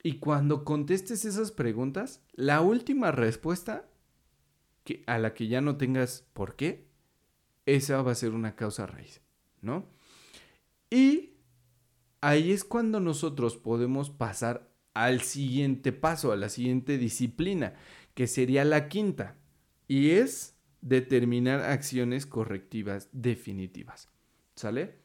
Y 0.03 0.19
cuando 0.19 0.65
contestes 0.65 1.25
esas 1.25 1.53
preguntas, 1.53 2.23
la 2.33 2.61
última 2.61 3.13
respuesta 3.13 3.89
que, 4.85 5.05
a 5.07 5.19
la 5.19 5.35
que 5.35 5.49
ya 5.49 5.61
no 5.61 5.77
tengas 5.77 6.27
por 6.33 6.57
qué, 6.57 6.88
esa 7.69 8.01
va 8.03 8.13
a 8.13 8.15
ser 8.15 8.33
una 8.33 8.57
causa 8.57 8.87
raíz, 8.87 9.21
¿no? 9.61 9.87
Y 10.91 11.35
ahí 12.23 12.53
es 12.53 12.65
cuando 12.65 12.99
nosotros 12.99 13.57
podemos 13.57 14.11
pasar 14.11 14.71
al 14.95 15.21
siguiente 15.21 15.93
paso, 15.93 16.33
a 16.33 16.37
la 16.37 16.49
siguiente 16.49 16.97
disciplina, 16.97 17.75
que 18.15 18.27
sería 18.27 18.65
la 18.65 18.89
quinta, 18.89 19.37
y 19.87 20.11
es 20.11 20.57
determinar 20.81 21.61
acciones 21.61 22.25
correctivas 22.25 23.09
definitivas. 23.13 24.09
¿Sale? 24.55 24.97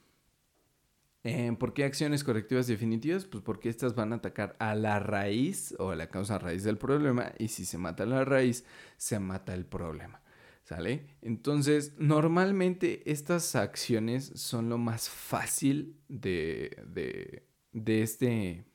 Eh, 1.26 1.56
¿Por 1.60 1.73
qué 1.73 1.84
acciones 1.84 2.23
correctivas 2.23 2.67
definitivas? 2.67 3.26
Pues 3.26 3.43
porque 3.43 3.69
estas 3.69 3.93
van 3.93 4.13
a 4.13 4.17
atacar 4.17 4.56
a 4.60 4.73
la 4.73 4.99
raíz 4.99 5.76
o 5.80 5.91
a 5.91 5.95
la 5.95 6.10
causa 6.10 6.39
raíz 6.39 6.63
del 6.63 6.78
problema 6.78 7.34
y 7.38 7.49
si 7.49 7.65
se 7.65 7.78
mata 7.78 8.06
la 8.06 8.26
raíz, 8.26 8.65
se 8.97 9.19
mata 9.19 9.54
el 9.54 9.65
problema. 9.65 10.22
¿Sale? 10.63 11.08
Entonces, 11.21 11.93
normalmente 11.97 13.12
estas 13.12 13.56
acciones 13.56 14.32
son 14.36 14.69
lo 14.69 14.78
más 14.78 15.10
fácil 15.10 15.99
de, 16.08 16.82
de, 16.88 17.45
de, 17.73 18.02
este, 18.02 18.65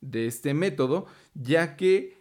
de 0.00 0.26
este 0.28 0.54
método, 0.54 1.06
ya 1.34 1.76
que 1.76 2.16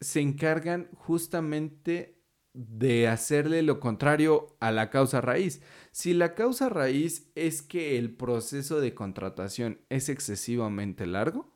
se 0.00 0.20
encargan 0.20 0.88
justamente 0.94 2.22
de 2.54 3.08
hacerle 3.08 3.62
lo 3.62 3.78
contrario 3.80 4.56
a 4.60 4.72
la 4.72 4.90
causa 4.90 5.20
raíz. 5.20 5.62
Si 5.90 6.14
la 6.14 6.34
causa 6.34 6.68
raíz 6.68 7.30
es 7.34 7.62
que 7.62 7.98
el 7.98 8.14
proceso 8.14 8.80
de 8.80 8.94
contratación 8.94 9.80
es 9.90 10.08
excesivamente 10.08 11.06
largo, 11.06 11.52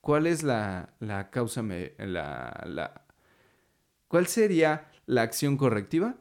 ¿cuál 0.00 0.26
es 0.26 0.42
la, 0.42 0.96
la 1.00 1.30
causa, 1.30 1.62
la, 1.62 2.64
la, 2.66 3.06
¿Cuál 4.10 4.26
sería 4.26 4.90
la 5.06 5.22
acción 5.22 5.56
correctiva? 5.56 6.16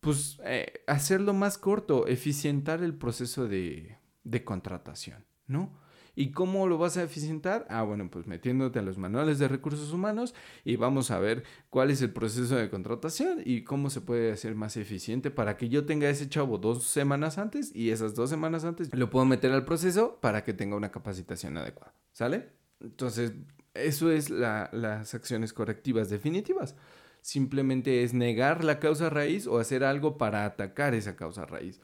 Pues 0.00 0.38
eh, 0.44 0.84
hacerlo 0.86 1.32
más 1.32 1.56
corto, 1.56 2.06
eficientar 2.06 2.82
el 2.82 2.92
proceso 2.94 3.48
de, 3.48 3.96
de 4.22 4.44
contratación, 4.44 5.24
¿no? 5.46 5.80
¿Y 6.14 6.32
cómo 6.32 6.66
lo 6.66 6.76
vas 6.76 6.98
a 6.98 7.02
eficientar? 7.02 7.66
Ah, 7.70 7.84
bueno, 7.84 8.10
pues 8.10 8.26
metiéndote 8.26 8.80
a 8.80 8.82
los 8.82 8.98
manuales 8.98 9.38
de 9.38 9.48
recursos 9.48 9.94
humanos 9.94 10.34
y 10.62 10.76
vamos 10.76 11.10
a 11.10 11.18
ver 11.18 11.44
cuál 11.70 11.90
es 11.90 12.02
el 12.02 12.12
proceso 12.12 12.54
de 12.54 12.68
contratación 12.68 13.40
y 13.46 13.64
cómo 13.64 13.88
se 13.88 14.02
puede 14.02 14.30
hacer 14.30 14.54
más 14.54 14.76
eficiente 14.76 15.30
para 15.30 15.56
que 15.56 15.70
yo 15.70 15.86
tenga 15.86 16.10
ese 16.10 16.28
chavo 16.28 16.58
dos 16.58 16.84
semanas 16.84 17.38
antes 17.38 17.74
y 17.74 17.92
esas 17.92 18.14
dos 18.14 18.28
semanas 18.28 18.66
antes 18.66 18.94
lo 18.94 19.08
puedo 19.08 19.24
meter 19.24 19.52
al 19.52 19.64
proceso 19.64 20.18
para 20.20 20.44
que 20.44 20.52
tenga 20.52 20.76
una 20.76 20.92
capacitación 20.92 21.56
adecuada. 21.56 21.94
¿Sale? 22.12 22.50
Entonces, 22.78 23.32
eso 23.74 24.10
es 24.10 24.30
las 24.30 25.14
acciones 25.14 25.52
correctivas 25.52 26.08
definitivas. 26.08 26.76
Simplemente 27.20 28.02
es 28.02 28.14
negar 28.14 28.64
la 28.64 28.78
causa 28.78 29.10
raíz 29.10 29.46
o 29.46 29.58
hacer 29.58 29.84
algo 29.84 30.18
para 30.18 30.44
atacar 30.44 30.94
esa 30.94 31.16
causa 31.16 31.46
raíz. 31.46 31.80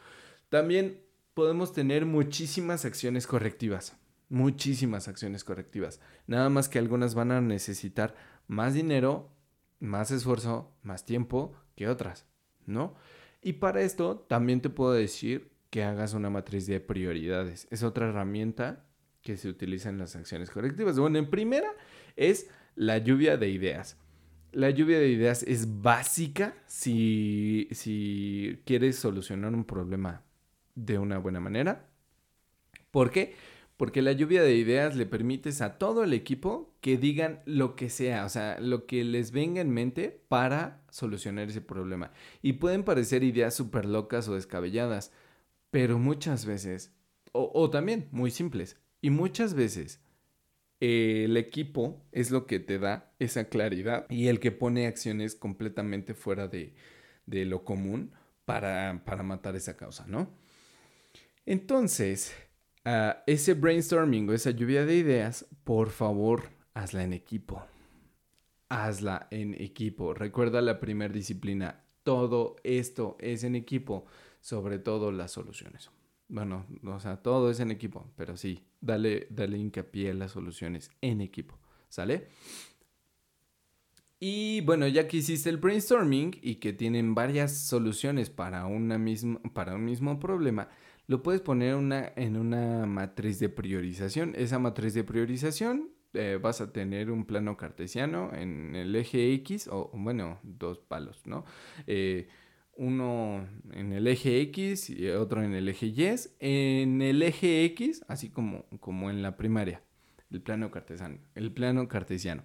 También 0.48 1.02
podemos 1.34 1.72
tener 1.72 2.06
muchísimas 2.06 2.84
acciones 2.84 3.26
correctivas. 3.26 3.96
Muchísimas 4.28 5.08
acciones 5.08 5.42
correctivas. 5.42 6.00
Nada 6.26 6.48
más 6.50 6.68
que 6.68 6.78
algunas 6.78 7.14
van 7.14 7.32
a 7.32 7.40
necesitar 7.40 8.14
más 8.46 8.74
dinero, 8.74 9.32
más 9.80 10.10
esfuerzo, 10.10 10.72
más 10.82 11.04
tiempo 11.04 11.54
que 11.74 11.88
otras, 11.88 12.26
¿no? 12.66 12.94
Y 13.42 13.54
para 13.54 13.80
esto 13.80 14.18
también 14.18 14.60
te 14.60 14.70
puedo 14.70 14.92
decir 14.92 15.50
que 15.70 15.82
hagas 15.82 16.14
una 16.14 16.30
matriz 16.30 16.66
de 16.66 16.80
prioridades. 16.80 17.66
Es 17.70 17.82
otra 17.82 18.08
herramienta 18.08 18.84
que 19.22 19.36
se 19.36 19.48
utilizan 19.48 19.98
las 19.98 20.16
acciones 20.16 20.50
correctivas. 20.50 20.98
Bueno, 20.98 21.18
en 21.18 21.28
primera 21.30 21.70
es 22.16 22.48
la 22.74 22.98
lluvia 22.98 23.36
de 23.36 23.50
ideas. 23.50 23.96
La 24.52 24.70
lluvia 24.70 24.98
de 24.98 25.08
ideas 25.08 25.42
es 25.44 25.82
básica 25.82 26.54
si, 26.66 27.68
si 27.70 28.60
quieres 28.64 28.96
solucionar 28.96 29.54
un 29.54 29.64
problema 29.64 30.22
de 30.74 30.98
una 30.98 31.18
buena 31.18 31.40
manera. 31.40 31.86
¿Por 32.90 33.10
qué? 33.10 33.34
Porque 33.76 34.02
la 34.02 34.12
lluvia 34.12 34.42
de 34.42 34.56
ideas 34.56 34.96
le 34.96 35.06
permites 35.06 35.62
a 35.62 35.78
todo 35.78 36.04
el 36.04 36.12
equipo 36.12 36.74
que 36.80 36.98
digan 36.98 37.40
lo 37.46 37.76
que 37.76 37.88
sea, 37.88 38.24
o 38.24 38.28
sea, 38.28 38.58
lo 38.60 38.86
que 38.86 39.04
les 39.04 39.30
venga 39.30 39.60
en 39.60 39.70
mente 39.70 40.22
para 40.28 40.82
solucionar 40.90 41.48
ese 41.48 41.60
problema. 41.60 42.12
Y 42.42 42.54
pueden 42.54 42.82
parecer 42.82 43.22
ideas 43.22 43.54
súper 43.54 43.86
locas 43.86 44.28
o 44.28 44.34
descabelladas, 44.34 45.12
pero 45.70 45.98
muchas 45.98 46.44
veces, 46.44 46.92
o, 47.32 47.50
o 47.54 47.70
también 47.70 48.08
muy 48.10 48.30
simples, 48.30 48.76
y 49.00 49.10
muchas 49.10 49.54
veces 49.54 50.00
el 50.80 51.36
equipo 51.36 52.02
es 52.10 52.30
lo 52.30 52.46
que 52.46 52.58
te 52.58 52.78
da 52.78 53.12
esa 53.18 53.44
claridad 53.44 54.06
y 54.08 54.28
el 54.28 54.40
que 54.40 54.50
pone 54.50 54.86
acciones 54.86 55.34
completamente 55.34 56.14
fuera 56.14 56.48
de, 56.48 56.74
lo 57.26 57.64
común 57.64 58.12
para, 58.46 59.02
matar 59.22 59.56
esa 59.56 59.76
causa, 59.76 60.06
¿no? 60.06 60.30
Entonces, 61.44 62.34
ah, 62.84 63.22
ese 63.26 63.54
brainstorming 63.54 64.28
o 64.28 64.32
esa 64.32 64.50
lluvia 64.50 64.86
de 64.86 64.96
ideas, 64.96 65.46
por 65.64 65.90
favor, 65.90 66.50
hazla 66.74 67.04
en 67.04 67.12
equipo. 67.12 67.62
Hazla 68.68 69.28
en 69.30 69.54
equipo. 69.54 70.14
Recuerda 70.14 70.62
la 70.62 70.80
primera 70.80 71.12
disciplina. 71.12 71.84
Todo 72.04 72.56
esto 72.64 73.16
es 73.20 73.44
en 73.44 73.54
equipo, 73.54 74.06
sobre 74.40 74.78
todo 74.78 75.12
las 75.12 75.32
soluciones. 75.32 75.90
Bueno, 76.30 76.64
o 76.84 77.00
sea, 77.00 77.16
todo 77.16 77.50
es 77.50 77.58
en 77.58 77.72
equipo, 77.72 78.12
pero 78.16 78.36
sí, 78.36 78.64
dale, 78.80 79.26
dale 79.30 79.58
hincapié 79.58 80.12
a 80.12 80.14
las 80.14 80.30
soluciones 80.30 80.90
en 81.00 81.20
equipo, 81.20 81.58
¿sale? 81.88 82.28
Y 84.20 84.60
bueno, 84.60 84.86
ya 84.86 85.08
que 85.08 85.16
hiciste 85.16 85.50
el 85.50 85.56
brainstorming 85.56 86.38
y 86.40 86.56
que 86.56 86.72
tienen 86.72 87.16
varias 87.16 87.56
soluciones 87.56 88.30
para, 88.30 88.66
una 88.66 88.96
para 89.52 89.74
un 89.74 89.84
mismo 89.84 90.20
problema, 90.20 90.68
lo 91.08 91.22
puedes 91.22 91.40
poner 91.40 91.74
una, 91.74 92.12
en 92.14 92.36
una 92.36 92.86
matriz 92.86 93.40
de 93.40 93.48
priorización. 93.48 94.34
Esa 94.36 94.60
matriz 94.60 94.94
de 94.94 95.02
priorización 95.02 95.90
eh, 96.12 96.38
vas 96.40 96.60
a 96.60 96.72
tener 96.72 97.10
un 97.10 97.24
plano 97.24 97.56
cartesiano 97.56 98.30
en 98.34 98.76
el 98.76 98.94
eje 98.94 99.32
X, 99.34 99.68
o 99.68 99.90
bueno, 99.94 100.38
dos 100.44 100.78
palos, 100.78 101.22
¿no? 101.24 101.44
Eh, 101.88 102.28
uno 102.80 103.46
en 103.72 103.92
el 103.92 104.06
eje 104.06 104.40
X 104.40 104.88
y 104.88 105.10
otro 105.10 105.42
en 105.42 105.52
el 105.52 105.68
eje 105.68 105.88
Y. 105.88 106.16
En 106.38 107.02
el 107.02 107.22
eje 107.22 107.62
X, 107.66 108.02
así 108.08 108.30
como, 108.30 108.64
como 108.80 109.10
en 109.10 109.20
la 109.20 109.36
primaria, 109.36 109.82
el 110.30 110.40
plano 110.40 110.70
cartesiano. 110.70 111.18
El 111.34 111.52
plano 111.52 111.86
cartesiano. 111.88 112.42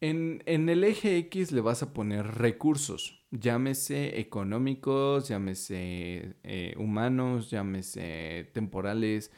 En, 0.00 0.42
el 0.46 0.82
eje 0.82 1.18
X 1.18 1.52
le 1.52 1.60
vas 1.60 1.84
a 1.84 1.94
poner 1.94 2.26
recursos, 2.26 3.24
llámese 3.30 4.18
económicos, 4.18 5.28
llámese 5.28 6.34
eh, 6.42 6.74
humanos, 6.76 7.48
llámese 7.48 8.50
temporales, 8.54 9.30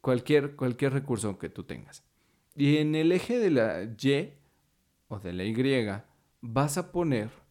cualquier, 0.00 0.54
cualquier 0.54 0.92
recurso 0.92 1.38
que 1.40 1.48
tú 1.48 1.64
tengas. 1.64 2.04
Y 2.54 2.76
en 2.76 2.94
el 2.94 3.10
eje 3.10 3.40
de 3.40 3.50
la 3.50 3.82
Y 3.82 4.32
o 5.08 5.18
de 5.18 5.32
la 5.32 5.44
Y 5.44 5.56
vas 6.40 6.78
a 6.78 6.92
poner 6.92 7.47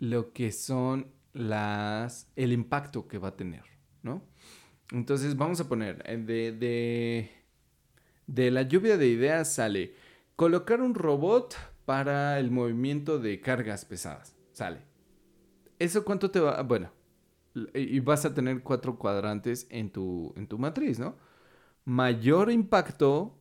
lo 0.00 0.34
que 0.34 0.52
son 0.52 1.12
las, 1.34 2.30
el 2.36 2.52
impacto 2.52 3.08
que 3.08 3.18
va 3.18 3.30
a 3.30 3.36
tener, 3.36 3.64
¿no? 4.02 4.24
Entonces 4.92 5.36
vamos 5.36 5.60
a 5.60 5.68
poner, 5.68 6.02
eh, 6.06 6.18
de, 6.18 6.52
de, 6.52 7.30
de 8.26 8.50
la 8.50 8.62
lluvia 8.62 8.96
de 8.96 9.08
ideas 9.08 9.52
sale 9.52 9.94
colocar 10.36 10.80
un 10.80 10.94
robot 10.94 11.56
para 11.84 12.38
el 12.38 12.50
movimiento 12.50 13.18
de 13.18 13.40
cargas 13.40 13.84
pesadas. 13.84 14.36
Sale. 14.52 14.80
¿Eso 15.78 16.04
cuánto 16.04 16.30
te 16.30 16.40
va? 16.40 16.62
Bueno, 16.62 16.90
y 17.74 18.00
vas 18.00 18.24
a 18.24 18.34
tener 18.34 18.62
cuatro 18.62 18.98
cuadrantes 18.98 19.66
en 19.70 19.90
tu, 19.90 20.32
en 20.36 20.46
tu 20.46 20.58
matriz, 20.58 20.98
¿no? 20.98 21.16
Mayor 21.86 22.50
impacto 22.52 23.38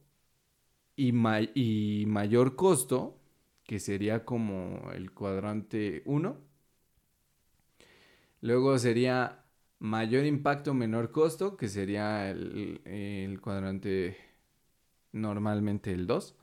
y, 0.95 1.13
y 1.55 2.05
mayor 2.07 2.55
costo, 2.55 3.19
que 3.63 3.79
sería 3.79 4.25
como 4.25 4.91
el 4.93 5.11
cuadrante 5.11 6.03
1. 6.05 6.37
Luego 8.41 8.77
sería 8.79 9.45
mayor 9.79 10.25
impacto, 10.25 10.73
menor 10.73 11.11
costo, 11.11 11.57
que 11.57 11.67
sería 11.69 12.29
el, 12.29 12.81
el 12.85 13.41
cuadrante 13.41 14.17
normalmente 15.11 15.91
el 15.91 16.07
2. 16.07 16.35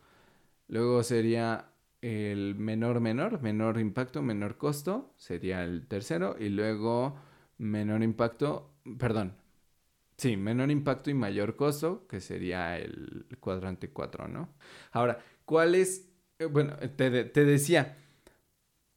Luego 0.69 1.03
sería 1.03 1.71
el 2.03 2.55
menor 2.55 3.01
menor, 3.01 3.41
menor 3.43 3.79
impacto, 3.79 4.23
menor 4.23 4.57
costo, 4.59 5.13
sería 5.17 5.65
el 5.65 5.87
tercero. 5.87 6.37
Y 6.39 6.49
luego 6.51 7.17
menor 7.59 8.03
impacto, 8.03 8.75
perdón, 8.99 9.35
sí, 10.17 10.37
menor 10.37 10.71
impacto 10.71 11.11
y 11.11 11.15
mayor 11.15 11.57
costo, 11.57 12.07
que 12.09 12.21
sería 12.21 12.79
el 12.79 13.27
cuadrante 13.41 13.91
4, 13.91 14.29
¿no? 14.29 14.55
Ahora, 14.93 15.19
¿cuál 15.45 15.75
es? 15.75 16.09
Eh, 16.39 16.47
bueno, 16.47 16.77
te, 16.97 17.11
decía, 17.11 17.97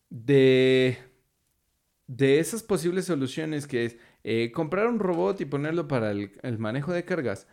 de, 0.09 0.97
de 2.09 2.39
esas 2.39 2.63
posibles 2.63 3.05
soluciones 3.05 3.67
que 3.67 3.85
es 3.85 3.97
eh, 4.23 4.51
comprar 4.51 4.87
un 4.87 4.97
robot 4.97 5.39
y 5.41 5.45
ponerlo 5.45 5.87
para 5.87 6.09
el, 6.09 6.57
manejo 6.57 6.91
de 6.91 7.05
cargas, 7.05 7.47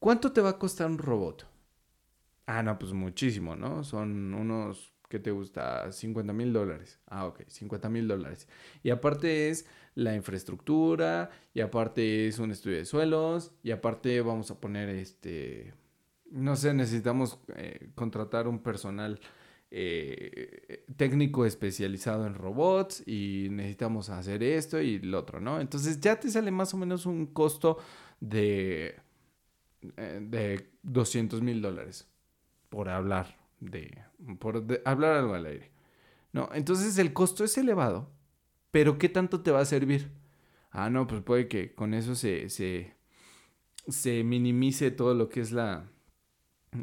¿cuánto 0.00 0.32
te 0.32 0.40
va 0.40 0.50
a 0.50 0.58
costar 0.58 0.88
un 0.88 0.98
robot? 0.98 1.46
Ah, 2.46 2.64
no, 2.64 2.76
pues 2.80 2.92
muchísimo, 2.92 3.54
¿no? 3.54 3.84
Son 3.84 4.34
unos 4.34 4.92
¿qué 5.08 5.20
te 5.20 5.30
gusta? 5.30 5.92
50 5.92 6.32
mil 6.32 6.52
dólares. 6.52 6.98
Ah, 7.06 7.26
ok, 7.26 7.42
50 7.46 7.88
mil 7.90 8.08
dólares. 8.08 8.48
Y 8.82 8.90
aparte 8.90 9.50
es 9.50 9.66
la 9.94 10.16
infraestructura, 10.16 11.30
y 11.54 11.60
aparte 11.60 12.26
es 12.26 12.40
un 12.40 12.50
estudio 12.50 12.78
de 12.78 12.84
suelos, 12.84 13.52
y 13.62 13.70
aparte 13.70 14.20
vamos 14.20 14.50
a 14.50 14.58
poner 14.58 14.88
este, 14.88 15.74
no 16.30 16.56
sé, 16.56 16.74
necesitamos 16.74 17.38
eh, 17.54 17.90
contratar 17.94 18.48
un 18.48 18.62
personal 18.64 19.20
eh, 19.74 20.84
técnico 20.98 21.46
especializado 21.46 22.26
en 22.26 22.34
robots 22.34 23.02
y 23.06 23.48
necesitamos 23.50 24.10
hacer 24.10 24.42
esto 24.42 24.78
y 24.82 24.98
lo 24.98 25.20
otro, 25.20 25.40
¿no? 25.40 25.62
Entonces 25.62 25.98
ya 25.98 26.20
te 26.20 26.28
sale 26.28 26.50
más 26.50 26.74
o 26.74 26.76
menos 26.76 27.06
un 27.06 27.24
costo 27.24 27.78
de, 28.20 28.96
eh, 29.96 30.20
de 30.20 30.70
200 30.82 31.40
mil 31.40 31.62
dólares 31.62 32.06
por 32.68 32.90
hablar 32.90 33.38
de, 33.60 33.96
por 34.38 34.62
hablar 34.84 35.16
algo 35.16 35.32
al 35.32 35.46
aire. 35.46 35.70
No, 36.34 36.50
entonces 36.52 36.98
el 36.98 37.14
costo 37.14 37.42
es 37.42 37.56
elevado, 37.56 38.10
pero 38.70 38.98
¿qué 38.98 39.08
tanto 39.08 39.40
te 39.40 39.52
va 39.52 39.60
a 39.60 39.64
servir? 39.64 40.12
Ah, 40.70 40.90
no, 40.90 41.06
pues 41.06 41.22
puede 41.22 41.48
que 41.48 41.74
con 41.74 41.94
eso 41.94 42.14
se, 42.14 42.50
se, 42.50 42.94
se 43.88 44.22
minimice 44.22 44.90
todo 44.90 45.14
lo 45.14 45.30
que 45.30 45.40
es 45.40 45.50
la, 45.50 45.90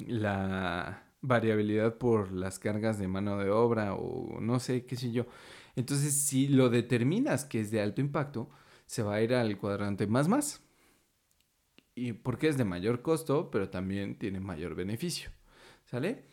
la 0.08 1.09
variabilidad 1.22 1.98
por 1.98 2.32
las 2.32 2.60
cargas 2.60 3.00
de 3.00 3.08
mano 3.08 3.38
de 3.38 3.50
obra 3.50 3.94
o 3.96 4.40
no 4.42 4.60
sé, 4.60 4.86
qué 4.86 4.96
sé 4.96 5.12
yo. 5.12 5.26
Entonces, 5.76 6.14
si 6.14 6.48
lo 6.48 6.70
determinas 6.70 7.46
que 7.46 7.62
es 7.62 7.72
de 7.72 7.82
alto 7.82 8.02
impacto, 8.02 8.50
se 8.86 9.04
va 9.04 9.16
a 9.16 9.22
ir 9.22 9.34
al 9.34 9.58
cuadrante 9.58 10.08
más 10.08 10.28
más. 10.28 10.62
Y 11.96 12.14
porque 12.14 12.48
es 12.48 12.58
de 12.58 12.66
mayor 12.66 13.02
costo, 13.02 13.52
pero 13.52 13.70
también 13.70 14.18
tiene 14.18 14.40
mayor 14.40 14.76
beneficio. 14.76 15.30
¿Sale? 15.86 16.26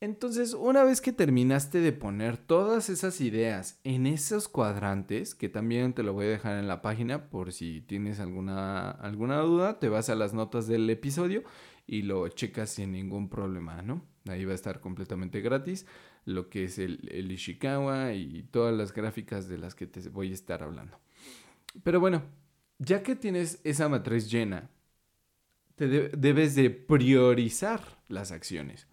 Entonces, 0.00 0.54
una 0.54 0.82
vez 0.82 1.02
que 1.02 1.12
terminaste 1.12 1.80
de 1.80 1.92
poner 1.92 2.38
todas 2.38 2.88
esas 2.88 3.20
ideas 3.20 3.80
en 3.84 4.06
esos 4.06 4.48
cuadrantes, 4.48 5.34
que 5.34 5.50
también 5.50 5.92
te 5.92 6.02
lo 6.02 6.14
voy 6.14 6.26
a 6.26 6.30
dejar 6.30 6.58
en 6.58 6.68
la 6.68 6.80
página 6.80 7.28
por 7.28 7.52
si 7.52 7.82
tienes 7.82 8.18
alguna, 8.18 8.90
alguna 8.92 9.40
duda, 9.40 9.78
te 9.78 9.90
vas 9.90 10.08
a 10.08 10.14
las 10.14 10.32
notas 10.32 10.66
del 10.66 10.88
episodio 10.88 11.44
y 11.86 12.02
lo 12.02 12.28
checas 12.28 12.70
sin 12.70 12.92
ningún 12.92 13.28
problema, 13.28 13.82
¿no? 13.82 14.09
Ahí 14.28 14.44
va 14.44 14.52
a 14.52 14.54
estar 14.54 14.80
completamente 14.80 15.40
gratis 15.40 15.86
lo 16.24 16.50
que 16.50 16.64
es 16.64 16.78
el, 16.78 17.08
el 17.10 17.32
Ishikawa 17.32 18.12
y 18.12 18.42
todas 18.50 18.76
las 18.76 18.92
gráficas 18.92 19.48
de 19.48 19.58
las 19.58 19.74
que 19.74 19.86
te 19.86 20.06
voy 20.10 20.30
a 20.30 20.34
estar 20.34 20.62
hablando. 20.62 20.98
Pero 21.82 22.00
bueno, 22.00 22.22
ya 22.78 23.02
que 23.02 23.16
tienes 23.16 23.60
esa 23.64 23.88
matriz 23.88 24.30
llena, 24.30 24.70
te 25.76 25.88
debes 25.88 26.54
de 26.54 26.70
priorizar 26.70 27.80
las 28.08 28.32
acciones 28.32 28.86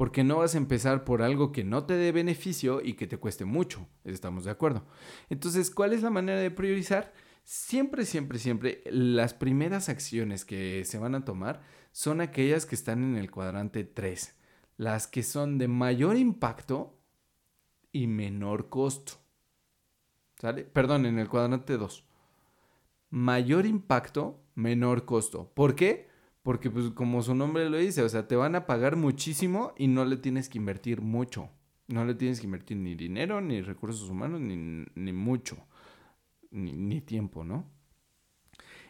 porque 0.00 0.24
no 0.24 0.38
vas 0.38 0.54
a 0.54 0.56
empezar 0.56 1.04
por 1.04 1.20
algo 1.20 1.52
que 1.52 1.62
no 1.62 1.84
te 1.84 1.92
dé 1.92 2.10
beneficio 2.10 2.80
y 2.82 2.94
que 2.94 3.06
te 3.06 3.18
cueste 3.18 3.44
mucho, 3.44 3.86
estamos 4.04 4.46
de 4.46 4.50
acuerdo. 4.50 4.86
Entonces, 5.28 5.70
¿cuál 5.70 5.92
es 5.92 6.00
la 6.00 6.08
manera 6.08 6.40
de 6.40 6.50
priorizar? 6.50 7.12
Siempre, 7.44 8.06
siempre, 8.06 8.38
siempre 8.38 8.82
las 8.86 9.34
primeras 9.34 9.90
acciones 9.90 10.46
que 10.46 10.86
se 10.86 10.96
van 10.96 11.14
a 11.14 11.26
tomar 11.26 11.60
son 11.92 12.22
aquellas 12.22 12.64
que 12.64 12.76
están 12.76 13.04
en 13.04 13.16
el 13.16 13.30
cuadrante 13.30 13.84
3, 13.84 14.34
las 14.80 15.06
que 15.06 15.22
son 15.22 15.58
de 15.58 15.68
mayor 15.68 16.16
impacto 16.16 16.98
y 17.92 18.06
menor 18.06 18.70
costo. 18.70 19.12
¿Sale? 20.38 20.64
Perdón, 20.64 21.04
en 21.04 21.18
el 21.18 21.28
cuadrante 21.28 21.76
2. 21.76 22.02
Mayor 23.10 23.66
impacto, 23.66 24.42
menor 24.54 25.04
costo. 25.04 25.52
¿Por 25.52 25.74
qué? 25.74 26.08
Porque 26.42 26.70
pues 26.70 26.92
como 26.92 27.22
su 27.22 27.34
nombre 27.34 27.68
lo 27.68 27.76
dice, 27.76 28.00
o 28.02 28.08
sea, 28.08 28.26
te 28.26 28.36
van 28.36 28.54
a 28.54 28.64
pagar 28.64 28.96
muchísimo 28.96 29.74
y 29.76 29.86
no 29.86 30.06
le 30.06 30.16
tienes 30.16 30.48
que 30.48 30.56
invertir 30.56 31.02
mucho. 31.02 31.50
No 31.86 32.06
le 32.06 32.14
tienes 32.14 32.40
que 32.40 32.46
invertir 32.46 32.78
ni 32.78 32.94
dinero, 32.94 33.42
ni 33.42 33.60
recursos 33.60 34.08
humanos, 34.08 34.40
ni, 34.40 35.12
mucho, 35.12 35.58
ni, 36.50 36.72
ni, 36.72 37.02
tiempo, 37.02 37.44
¿no? 37.44 37.70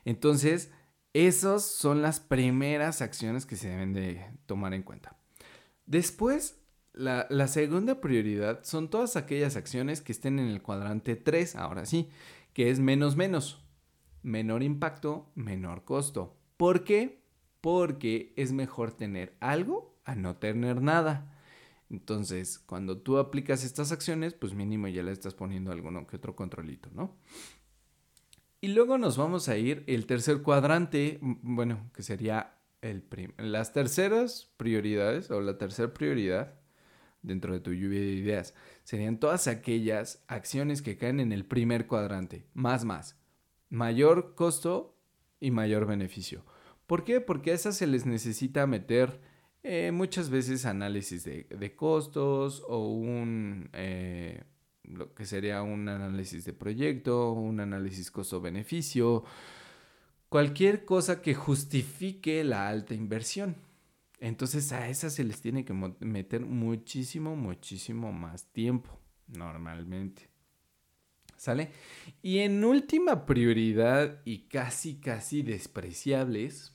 Entonces, 0.05 0.71
esas 1.15 1.65
son 1.65 2.01
las 2.01 2.21
primeras 2.21 3.03
acciones 3.03 3.45
que 3.45 3.57
se 3.57 3.71
deben 3.71 3.93
de 3.93 4.25
tomar 4.47 4.73
en 4.73 4.85
cuenta. 4.85 5.17
Después, 5.91 6.59
la, 6.95 7.27
la 7.29 7.49
segunda 7.49 8.01
prioridad 8.01 8.65
son 8.65 8.89
todas 8.89 9.17
aquellas 9.17 9.57
acciones 9.57 10.01
que 10.01 10.13
estén 10.13 10.39
en 10.39 10.47
el 10.47 10.63
cuadrante 10.63 11.17
3, 11.17 11.57
ahora 11.57 11.85
sí, 11.85 12.09
que 12.55 12.71
es 12.71 12.81
menos 12.81 13.17
menos. 13.17 13.63
Menor 14.23 14.63
impacto, 14.63 15.31
menor 15.35 15.85
costo. 15.85 16.37
¿Por 16.57 16.85
qué? 16.85 17.21
porque 17.61 18.33
es 18.37 18.53
mejor 18.53 18.93
tener 18.93 19.37
algo 19.41 19.99
a 20.05 20.15
no 20.15 20.37
tener 20.37 20.81
nada. 20.81 21.37
Entonces, 21.91 22.59
cuando 22.59 22.99
tú 22.99 23.19
aplicas 23.19 23.65
estas 23.65 23.93
acciones, 23.93 24.35
pues 24.35 24.55
mínimo 24.55 24.89
ya 24.89 25.03
le 25.03 25.13
estás 25.13 25.35
poniendo 25.35 25.73
alguno 25.73 26.07
que 26.07 26.17
otro 26.17 26.37
controlito, 26.37 26.89
¿no? 26.95 27.17
Y 28.61 28.69
luego 28.69 28.99
nos 28.99 29.17
vamos 29.17 29.49
a 29.49 29.57
ir 29.57 29.85
el 29.87 30.07
tercer 30.07 30.43
cuadrante, 30.43 31.19
bueno, 31.23 31.91
que 31.95 32.03
sería 32.03 32.60
el 32.83 33.05
las 33.37 33.73
terceras 33.73 34.51
prioridades 34.57 35.31
o 35.31 35.41
la 35.41 35.59
tercera 35.59 35.93
prioridad 35.93 36.55
dentro 37.23 37.53
de 37.53 37.61
tu 37.61 37.73
lluvia 37.73 38.01
de 38.01 38.13
ideas 38.13 38.55
serían 38.85 39.21
todas 39.21 39.47
aquellas 39.47 40.25
acciones 40.27 40.83
que 40.83 40.97
caen 40.97 41.21
en 41.21 41.33
el 41.33 41.45
primer 41.45 41.87
cuadrante, 41.87 42.47
más 42.55 42.85
más, 42.85 43.17
mayor 43.69 44.35
costo 44.35 44.97
y 45.39 45.51
mayor 45.51 45.87
beneficio. 45.87 46.45
¿Por 46.87 47.05
qué? 47.05 47.21
Porque 47.21 47.53
a 47.53 47.55
esas 47.55 47.77
se 47.77 47.87
les 47.87 48.07
necesita 48.07 48.67
meter 48.67 49.21
eh, 49.63 49.93
muchas 49.93 50.31
veces 50.31 50.65
análisis 50.65 51.25
de, 51.25 51.75
costos 51.77 52.65
o 52.67 52.89
un, 52.89 53.69
eh, 53.75 54.43
lo 54.85 55.15
que 55.15 55.27
sería 55.27 55.63
un 55.63 55.89
análisis 55.89 56.45
de 56.45 56.53
proyecto, 56.53 57.33
un 57.33 57.61
análisis 57.61 58.11
costo-beneficio, 58.11 59.25
cualquier 60.31 60.87
cosa 60.87 61.21
que 61.21 61.35
justifique 61.35 62.43
la 62.45 62.69
alta 62.69 62.95
inversión. 62.95 63.57
Entonces 64.21 64.73
a 64.73 64.89
esas 64.89 65.13
se 65.13 65.25
les 65.25 65.43
tiene 65.43 65.65
que 65.65 65.75
meter 65.75 66.47
muchísimo, 66.47 67.37
muchísimo 67.37 68.13
más 68.13 68.47
tiempo, 68.53 68.99
normalmente. 69.27 70.31
¿Sale? 71.37 71.73
Y 72.23 72.39
en 72.39 72.65
última 72.65 73.27
prioridad 73.27 74.21
y 74.25 74.47
casi, 74.49 75.01
casi 75.01 75.43
despreciables, 75.43 76.75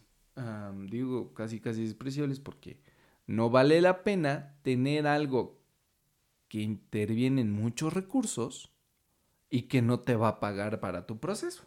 digo 0.89 1.33
casi, 1.33 1.59
casi 1.59 1.83
despreciables 1.83 2.39
porque 2.39 2.81
no 3.25 3.49
vale 3.49 3.79
la 3.79 4.03
pena 4.03 4.57
tener 4.63 5.07
algo 5.07 5.61
que 6.47 6.61
interviene 6.61 7.41
en 7.41 7.51
muchos 7.51 7.93
recursos 7.93 8.73
y 9.49 9.63
que 9.63 9.81
no 9.81 9.99
te 9.99 10.15
va 10.15 10.27
a 10.27 10.39
pagar 10.39 10.79
para 10.79 11.05
tu 11.05 11.19
proceso. 11.19 11.65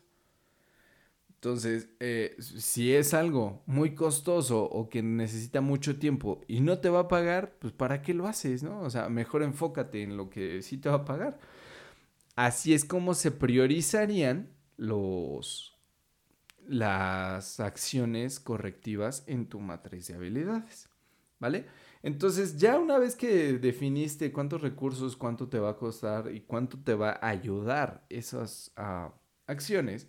Entonces, 1.39 1.89
eh, 2.01 2.35
si 2.41 2.93
es 2.93 3.15
algo 3.15 3.63
muy 3.67 3.95
costoso 3.95 4.65
o 4.65 4.89
que 4.89 5.05
necesita 5.05 5.61
mucho 5.61 5.97
tiempo 5.97 6.41
y 6.49 6.59
no 6.59 6.81
te 6.81 6.89
va 6.91 7.01
a 7.01 7.09
pagar, 7.09 7.55
pues 7.61 7.73
¿para 7.73 8.03
qué 8.03 8.13
lo 8.13 8.27
haces? 8.27 8.65
¿no? 8.65 8.81
O 8.81 8.91
sea, 8.91 9.09
mejor 9.09 9.45
enfócate 9.45 10.03
en 10.03 10.17
lo 10.17 10.31
que 10.31 10.63
sí 10.63 10.79
te 10.79 10.89
va 10.89 10.97
a 10.97 11.05
pagar. 11.05 11.39
Así 12.35 12.75
es 12.75 12.85
como 12.85 13.15
se 13.15 13.31
priorizarían 13.31 14.51
los, 14.77 15.79
las 16.67 17.61
acciones 17.61 18.41
correctivas 18.41 19.23
en 19.29 19.47
tu 19.49 19.61
matriz 19.61 20.09
de 20.09 20.15
habilidades. 20.15 20.89
¿Vale? 21.39 21.67
Entonces, 22.03 22.59
ya 22.59 22.81
una 22.81 22.99
vez 22.99 23.15
que 23.15 23.59
definiste 23.59 24.33
cuántos 24.33 24.61
recursos, 24.61 25.17
cuánto 25.17 25.49
te 25.49 25.61
va 25.61 25.71
a 25.71 25.77
costar 25.77 26.35
y 26.35 26.41
cuánto 26.41 26.79
te 26.83 26.95
va 26.95 27.11
a 27.11 27.29
ayudar 27.29 28.05
esas 28.09 28.73
ah, 28.77 29.15
acciones, 29.47 30.09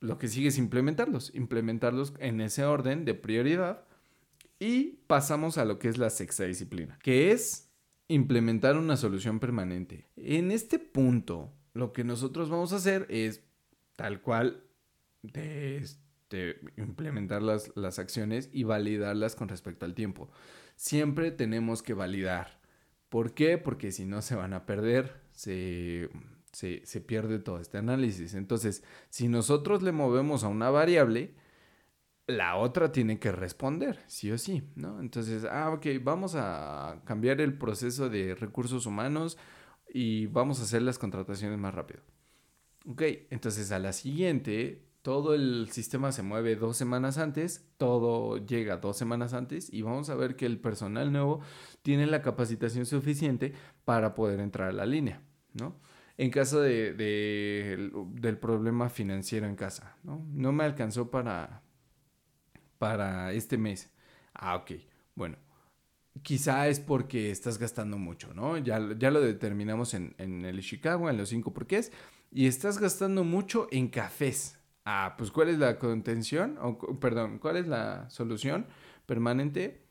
lo 0.00 0.18
que 0.18 0.28
sigue 0.28 0.48
es 0.48 0.58
implementarlos, 0.58 1.34
implementarlos 1.34 2.14
en 2.18 2.40
ese 2.40 2.64
orden 2.64 3.04
de 3.04 3.14
prioridad 3.14 3.84
y 4.58 5.00
pasamos 5.06 5.58
a 5.58 5.64
lo 5.64 5.78
que 5.78 5.88
es 5.88 5.98
la 5.98 6.10
sexta 6.10 6.44
disciplina, 6.44 6.98
que 7.02 7.32
es 7.32 7.70
implementar 8.08 8.76
una 8.76 8.96
solución 8.96 9.40
permanente. 9.40 10.06
En 10.16 10.50
este 10.50 10.78
punto, 10.78 11.52
lo 11.74 11.92
que 11.92 12.04
nosotros 12.04 12.48
vamos 12.48 12.72
a 12.72 12.76
hacer 12.76 13.06
es 13.08 13.42
tal 13.96 14.20
cual 14.22 14.64
de, 15.22 15.84
implementar 16.76 17.42
las, 17.42 17.72
las 17.76 17.98
acciones 17.98 18.48
y 18.52 18.64
validarlas 18.64 19.34
con 19.36 19.48
respecto 19.48 19.84
al 19.84 19.94
tiempo. 19.94 20.30
Siempre 20.76 21.30
tenemos 21.30 21.82
que 21.82 21.94
validar. 21.94 22.60
¿Por 23.08 23.34
qué? 23.34 23.58
Porque 23.58 23.90
si 23.90 24.04
no 24.04 24.22
se 24.22 24.36
van 24.36 24.52
a 24.52 24.66
perder, 24.66 25.20
se 25.32 26.10
se, 26.52 27.00
pierde 27.00 27.38
todo 27.38 27.60
este 27.60 27.78
análisis. 27.78 28.34
Entonces, 28.34 28.82
si 29.10 29.28
nosotros 29.28 29.82
le 29.82 29.92
movemos 29.92 30.44
a 30.44 30.48
una 30.48 30.70
variable, 30.70 31.34
la 32.26 32.56
otra 32.56 32.92
tiene 32.92 33.18
que 33.18 33.32
responder, 33.32 34.00
sí 34.06 34.30
o 34.30 34.38
sí, 34.38 34.62
¿no? 34.76 35.00
Entonces, 35.00 35.44
ah, 35.44 35.70
ok, 35.70 35.86
vamos 36.02 36.34
a 36.36 37.00
cambiar 37.04 37.40
el 37.40 37.56
proceso 37.56 38.08
de 38.08 38.34
recursos 38.34 38.86
humanos 38.86 39.38
y 39.92 40.26
vamos 40.26 40.60
a 40.60 40.64
hacer 40.64 40.82
las 40.82 40.98
contrataciones 40.98 41.58
más 41.58 41.74
rápido. 41.74 42.02
Ok, 42.86 43.02
entonces 43.30 43.72
a 43.72 43.78
la 43.78 43.92
siguiente, 43.92 44.88
todo 45.02 45.34
el 45.34 45.68
sistema 45.70 46.12
se 46.12 46.22
mueve 46.22 46.56
dos 46.56 46.76
semanas 46.76 47.18
antes, 47.18 47.66
todo 47.76 48.38
llega 48.44 48.76
dos 48.76 48.96
semanas 48.96 49.32
antes 49.32 49.72
y 49.72 49.82
vamos 49.82 50.10
a 50.10 50.14
ver 50.14 50.36
que 50.36 50.46
el 50.46 50.58
personal 50.58 51.12
nuevo 51.12 51.40
tiene 51.82 52.06
la 52.06 52.22
capacitación 52.22 52.86
suficiente 52.86 53.54
para 53.84 54.14
poder 54.14 54.40
entrar 54.40 54.68
a 54.68 54.72
la 54.72 54.86
línea, 54.86 55.22
¿no? 55.54 55.76
En 56.18 56.30
caso 56.30 56.60
de, 56.60 56.92
del 56.94 58.38
problema 58.38 58.90
financiero 58.90 59.46
en 59.46 59.54
casa, 59.54 59.96
¿no? 60.02 60.26
No 60.32 60.52
me 60.52 60.64
alcanzó 60.64 61.10
para, 61.10 61.62
para 62.76 63.32
este 63.32 63.56
mes. 63.56 63.92
Ah, 64.34 64.56
ok. 64.56 64.72
Bueno, 65.14 65.36
quizá 66.22 66.66
es 66.66 66.80
porque 66.80 67.30
estás 67.30 67.58
gastando 67.58 67.98
mucho, 67.98 68.34
¿no? 68.34 68.58
Ya, 68.58 68.80
ya 68.98 69.12
lo 69.12 69.20
determinamos 69.20 69.94
en, 69.94 70.16
en 70.18 70.44
el 70.44 70.60
Chicago, 70.60 71.08
en 71.08 71.16
los 71.16 71.28
cinco 71.28 71.54
porqués. 71.54 71.92
Y 72.32 72.46
estás 72.46 72.78
gastando 72.78 73.22
mucho 73.22 73.68
en 73.70 73.88
cafés. 73.88 74.58
Ah, 74.84 75.14
pues 75.16 75.30
¿cuál 75.30 75.50
es 75.50 75.58
la 75.58 75.78
contención? 75.78 76.58
O, 76.60 76.98
perdón, 76.98 77.38
¿cuál 77.38 77.58
es 77.58 77.68
la 77.68 78.10
solución 78.10 78.66
permanente? 79.06 79.84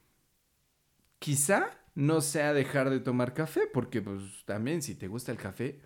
Quizá 1.20 1.70
no 1.96 2.20
sea 2.20 2.52
dejar 2.54 2.90
de 2.90 3.00
tomar 3.00 3.34
café, 3.34 3.62
porque 3.74 4.02
pues 4.02 4.44
también 4.46 4.82
si 4.82 4.96
te 4.96 5.08
gusta 5.08 5.32
el 5.32 5.38
café, 5.38 5.82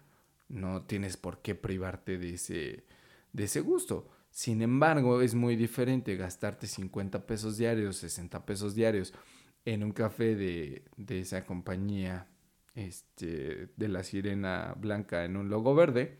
no 0.51 0.83
tienes 0.83 1.17
por 1.17 1.41
qué 1.41 1.55
privarte 1.55 2.17
de 2.17 2.33
ese, 2.35 2.85
de 3.33 3.43
ese 3.45 3.61
gusto. 3.61 4.09
Sin 4.29 4.61
embargo, 4.61 5.21
es 5.21 5.35
muy 5.35 5.55
diferente 5.55 6.15
gastarte 6.15 6.67
50 6.67 7.25
pesos 7.25 7.57
diarios, 7.57 7.97
60 7.97 8.45
pesos 8.45 8.75
diarios 8.75 9.13
en 9.65 9.83
un 9.83 9.91
café 9.91 10.35
de, 10.35 10.83
esa 11.07 11.45
compañía 11.45 12.27
este, 12.73 13.69
de 13.75 13.87
la 13.87 14.03
sirena 14.03 14.73
blanca 14.77 15.25
en 15.25 15.37
un 15.37 15.49
logo 15.49 15.75
verde, 15.75 16.17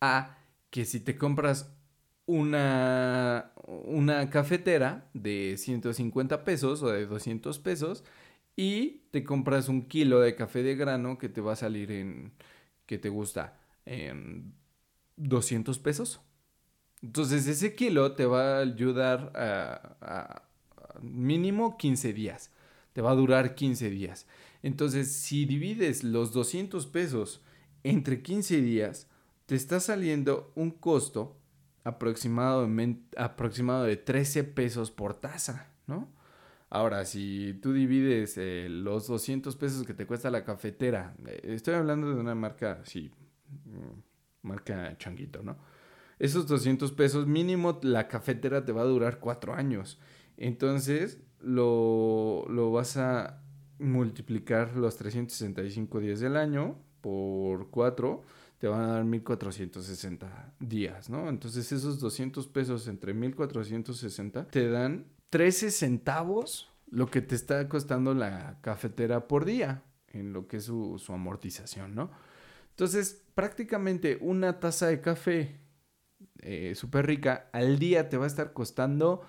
a 0.00 0.38
que 0.70 0.84
si 0.84 1.00
te 1.00 1.16
compras 1.16 1.76
una, 2.26 3.52
una 3.66 4.30
cafetera 4.30 5.10
de 5.14 5.56
150 5.58 6.44
pesos 6.44 6.82
o 6.82 6.90
de 6.90 7.06
200 7.06 7.58
pesos 7.58 8.04
y 8.56 9.02
te 9.10 9.24
compras 9.24 9.68
un 9.68 9.88
kilo 9.88 10.20
de 10.20 10.36
café 10.36 10.62
de 10.62 10.76
grano 10.76 11.18
que 11.18 11.28
te 11.28 11.40
va 11.40 11.54
a 11.54 11.56
salir 11.56 11.90
en 11.90 12.32
que 12.90 12.98
te 12.98 13.08
gusta 13.08 13.56
en 13.86 14.52
200 15.14 15.78
pesos. 15.78 16.20
Entonces 17.02 17.46
ese 17.46 17.76
kilo 17.76 18.16
te 18.16 18.26
va 18.26 18.56
a 18.56 18.62
ayudar 18.62 19.30
a, 19.36 20.42
mínimo 21.00 21.78
15 21.78 22.12
días. 22.12 22.50
Te 22.92 23.00
va 23.00 23.12
a 23.12 23.14
durar 23.14 23.54
15 23.54 23.90
días. 23.90 24.26
Entonces 24.64 25.12
si 25.12 25.44
divides 25.44 26.02
los 26.02 26.32
200 26.32 26.84
pesos 26.86 27.42
entre 27.84 28.22
15 28.22 28.60
días, 28.60 29.06
te 29.46 29.54
está 29.54 29.78
saliendo 29.78 30.50
un 30.56 30.72
costo 30.72 31.36
aproximado 31.84 32.66
de 32.66 33.96
13 34.04 34.42
pesos 34.42 34.90
por 34.90 35.14
taza, 35.14 35.70
¿no? 35.86 36.08
Ahora, 36.70 37.04
si 37.04 37.58
tú 37.60 37.72
divides 37.72 38.38
eh, 38.38 38.68
los 38.70 39.08
200 39.08 39.56
pesos 39.56 39.84
que 39.84 39.92
te 39.92 40.06
cuesta 40.06 40.30
la 40.30 40.44
cafetera, 40.44 41.16
eh, 41.26 41.40
estoy 41.42 41.74
hablando 41.74 42.08
de 42.08 42.14
una 42.14 42.36
marca, 42.36 42.80
sí, 42.84 43.10
mm, 43.64 44.46
marca 44.46 44.96
changuito, 44.96 45.42
¿no? 45.42 45.58
Esos 46.20 46.46
200 46.46 46.92
pesos 46.92 47.26
mínimo 47.26 47.80
la 47.82 48.06
cafetera 48.06 48.64
te 48.64 48.70
va 48.70 48.82
a 48.82 48.84
durar 48.84 49.18
cuatro 49.18 49.54
años. 49.54 49.98
Entonces, 50.36 51.18
lo, 51.40 52.46
lo 52.48 52.70
vas 52.70 52.96
a 52.96 53.42
multiplicar 53.80 54.76
los 54.76 54.96
365 54.96 55.98
días 55.98 56.20
del 56.20 56.36
año 56.36 56.78
por 57.00 57.70
4, 57.70 58.22
te 58.58 58.68
van 58.68 58.82
a 58.82 58.86
dar 58.88 59.04
1460 59.04 60.54
días, 60.60 61.10
¿no? 61.10 61.28
Entonces, 61.28 61.72
esos 61.72 61.98
200 61.98 62.46
pesos 62.46 62.86
entre 62.86 63.12
1460 63.12 64.46
te 64.48 64.68
dan 64.68 65.06
13 65.30 65.70
centavos 65.70 66.70
lo 66.90 67.10
que 67.10 67.20
te 67.20 67.34
está 67.34 67.68
costando 67.68 68.14
la 68.14 68.58
cafetera 68.62 69.28
por 69.28 69.44
día 69.44 69.82
en 70.08 70.32
lo 70.32 70.48
que 70.48 70.56
es 70.58 70.64
su, 70.64 71.00
amortización, 71.08 71.94
¿no? 71.94 72.10
Entonces, 72.70 73.22
prácticamente 73.34 74.18
una 74.20 74.58
taza 74.58 74.88
de 74.88 75.00
café 75.00 75.60
eh, 76.40 76.74
súper 76.74 77.06
rica 77.06 77.48
al 77.52 77.78
día 77.78 78.08
te 78.08 78.16
va 78.16 78.24
a 78.24 78.26
estar 78.26 78.52
costando 78.52 79.22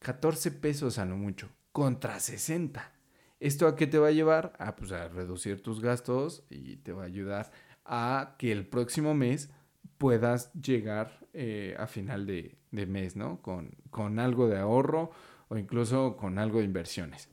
14 0.00 0.52
pesos 0.52 0.98
a 0.98 1.04
lo 1.04 1.16
mucho, 1.16 1.50
contra 1.72 2.20
60. 2.20 2.92
¿Esto 3.40 3.66
a 3.66 3.76
qué 3.76 3.86
te 3.86 3.98
va 3.98 4.08
a 4.08 4.12
llevar? 4.12 4.54
A, 4.58 4.76
pues, 4.76 4.92
a 4.92 5.08
reducir 5.08 5.62
tus 5.62 5.80
gastos 5.80 6.44
y 6.48 6.76
te 6.76 6.92
va 6.92 7.02
a 7.02 7.06
ayudar 7.06 7.50
a 7.84 8.36
que 8.38 8.52
el 8.52 8.66
próximo 8.66 9.14
mes 9.14 9.50
puedas 9.98 10.52
llegar 10.54 11.26
eh, 11.32 11.74
a 11.78 11.86
final 11.86 12.26
de, 12.26 12.57
mes, 12.70 13.16
¿no? 13.16 13.40
Con, 13.42 13.70
con 13.90 14.18
algo 14.18 14.48
de 14.48 14.58
ahorro 14.58 15.10
o 15.48 15.56
incluso 15.56 16.16
con 16.16 16.38
algo 16.38 16.58
de 16.58 16.64
inversiones. 16.64 17.28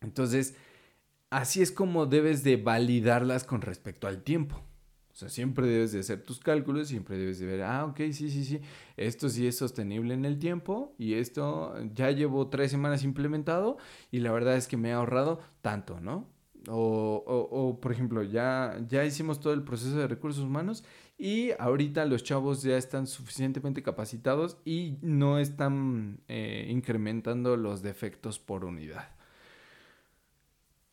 Entonces, 0.00 0.56
así 1.30 1.62
es 1.62 1.72
como 1.72 2.06
debes 2.06 2.44
de 2.44 2.56
validarlas 2.56 3.44
con 3.44 3.62
respecto 3.62 4.06
al 4.06 4.22
tiempo. 4.22 4.62
O 5.14 5.16
sea, 5.16 5.28
siempre 5.28 5.68
debes 5.68 5.92
de 5.92 6.00
hacer 6.00 6.24
tus 6.24 6.40
cálculos, 6.40 6.88
siempre 6.88 7.16
debes 7.16 7.38
de 7.38 7.46
ver, 7.46 7.62
ah, 7.62 7.84
ok, 7.84 7.98
sí, 8.10 8.28
sí, 8.30 8.44
sí, 8.44 8.60
esto 8.96 9.28
sí 9.28 9.46
es 9.46 9.56
sostenible 9.56 10.12
en 10.12 10.24
el 10.24 10.40
tiempo 10.40 10.92
y 10.98 11.14
esto 11.14 11.72
ya 11.94 12.10
llevo 12.10 12.48
tres 12.48 12.72
semanas 12.72 13.04
implementado 13.04 13.78
y 14.10 14.18
la 14.18 14.32
verdad 14.32 14.56
es 14.56 14.66
que 14.66 14.76
me 14.76 14.92
ha 14.92 14.96
ahorrado 14.96 15.38
tanto, 15.62 16.00
¿no? 16.00 16.26
O, 16.68 17.22
o, 17.26 17.80
por 17.80 17.92
ejemplo, 17.92 18.24
ya, 18.24 18.76
ya 18.88 19.04
hicimos 19.04 19.38
todo 19.38 19.52
el 19.52 19.62
proceso 19.62 19.96
de 19.96 20.08
recursos 20.08 20.42
humanos 20.42 20.82
y 21.18 21.52
ahorita 21.58 22.04
los 22.06 22.22
chavos 22.22 22.62
ya 22.62 22.76
están 22.76 23.06
suficientemente 23.06 23.82
capacitados 23.82 24.58
y 24.64 24.98
no 25.02 25.38
están 25.38 26.20
eh, 26.28 26.66
incrementando 26.68 27.56
los 27.56 27.82
defectos 27.82 28.38
por 28.38 28.64
unidad. 28.64 29.08